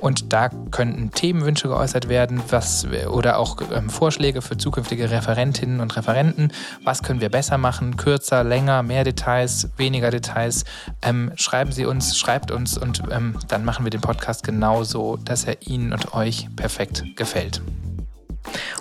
[0.00, 5.80] und da könnten Themenwünsche geäußert werden, was oder auch ähm, Vorschläge Vorschläge für zukünftige Referentinnen
[5.80, 6.52] und Referenten.
[6.84, 7.96] Was können wir besser machen?
[7.96, 10.66] Kürzer, länger, mehr Details, weniger Details?
[11.00, 15.44] Ähm, schreiben Sie uns, schreibt uns und ähm, dann machen wir den Podcast genauso, dass
[15.44, 17.62] er Ihnen und euch perfekt gefällt.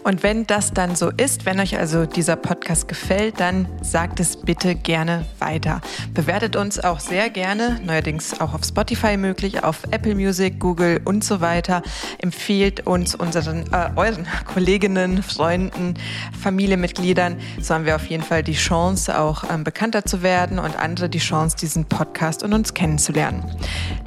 [0.08, 4.38] Und wenn das dann so ist, wenn euch also dieser Podcast gefällt, dann sagt es
[4.38, 5.82] bitte gerne weiter.
[6.14, 11.26] Bewertet uns auch sehr gerne, neuerdings auch auf Spotify möglich, auf Apple Music, Google und
[11.26, 11.82] so weiter.
[12.20, 15.95] Empfehlt uns unseren, äh, euren Kolleginnen, Freunden,
[16.41, 17.36] Familienmitgliedern.
[17.60, 21.10] So haben wir auf jeden Fall die Chance, auch ähm, bekannter zu werden und andere
[21.10, 23.43] die Chance, diesen Podcast und uns kennenzulernen.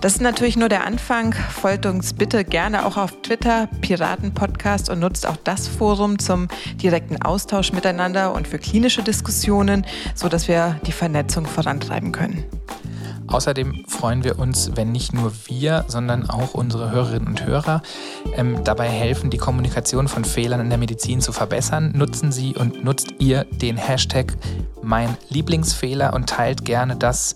[0.01, 1.35] Das ist natürlich nur der Anfang.
[1.35, 6.47] Folgt uns bitte gerne auch auf Twitter, Piratenpodcast und nutzt auch das Forum zum
[6.81, 9.85] direkten Austausch miteinander und für klinische Diskussionen,
[10.15, 12.45] sodass wir die Vernetzung vorantreiben können.
[13.27, 17.83] Außerdem freuen wir uns, wenn nicht nur wir, sondern auch unsere Hörerinnen und Hörer
[18.37, 21.91] ähm, dabei helfen, die Kommunikation von Fehlern in der Medizin zu verbessern.
[21.93, 24.37] Nutzen Sie und nutzt ihr den Hashtag
[24.85, 27.35] mein Lieblingsfehler und teilt gerne das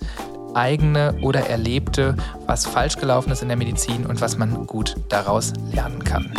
[0.54, 2.14] eigene oder erlebte,
[2.46, 6.32] was falsch gelaufen ist in der Medizin und was man gut daraus lernen kann.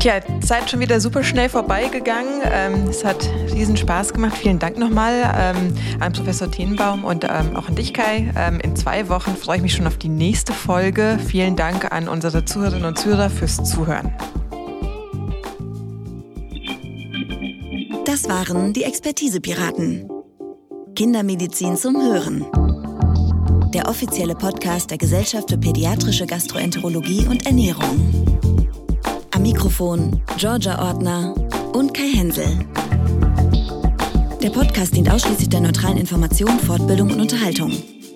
[0.00, 2.40] Tja, Zeit schon wieder super schnell vorbeigegangen.
[2.50, 4.34] Ähm, es hat riesen Spaß gemacht.
[4.34, 8.32] Vielen Dank nochmal ähm, an Professor Tenenbaum und ähm, auch an dich, Kai.
[8.34, 11.18] Ähm, in zwei Wochen freue ich mich schon auf die nächste Folge.
[11.26, 14.10] Vielen Dank an unsere Zuhörerinnen und Zuhörer fürs Zuhören.
[18.06, 20.08] Das waren die Expertise-Piraten.
[20.96, 22.46] Kindermedizin zum Hören.
[23.74, 28.30] Der offizielle Podcast der Gesellschaft für Pädiatrische Gastroenterologie und Ernährung.
[29.40, 31.34] Am Mikrofon Georgia Ortner
[31.72, 32.58] und Kai Hensel.
[34.42, 37.72] Der Podcast dient ausschließlich der neutralen Information, Fortbildung und Unterhaltung.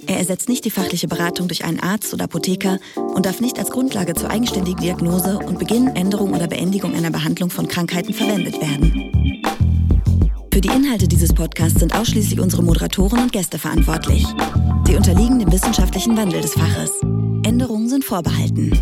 [0.06, 2.78] Er ersetzt nicht die fachliche Beratung durch einen Arzt oder Apotheker
[3.14, 7.48] und darf nicht als Grundlage zur eigenständigen Diagnose und Beginn, Änderung oder Beendigung einer Behandlung
[7.48, 9.10] von Krankheiten verwendet werden.
[10.52, 14.26] Für die Inhalte dieses Podcasts sind ausschließlich unsere Moderatoren und Gäste verantwortlich.
[14.86, 17.00] Sie unterliegen dem wissenschaftlichen Wandel des Faches.
[17.44, 18.72] Änderungen sind vorbehalten.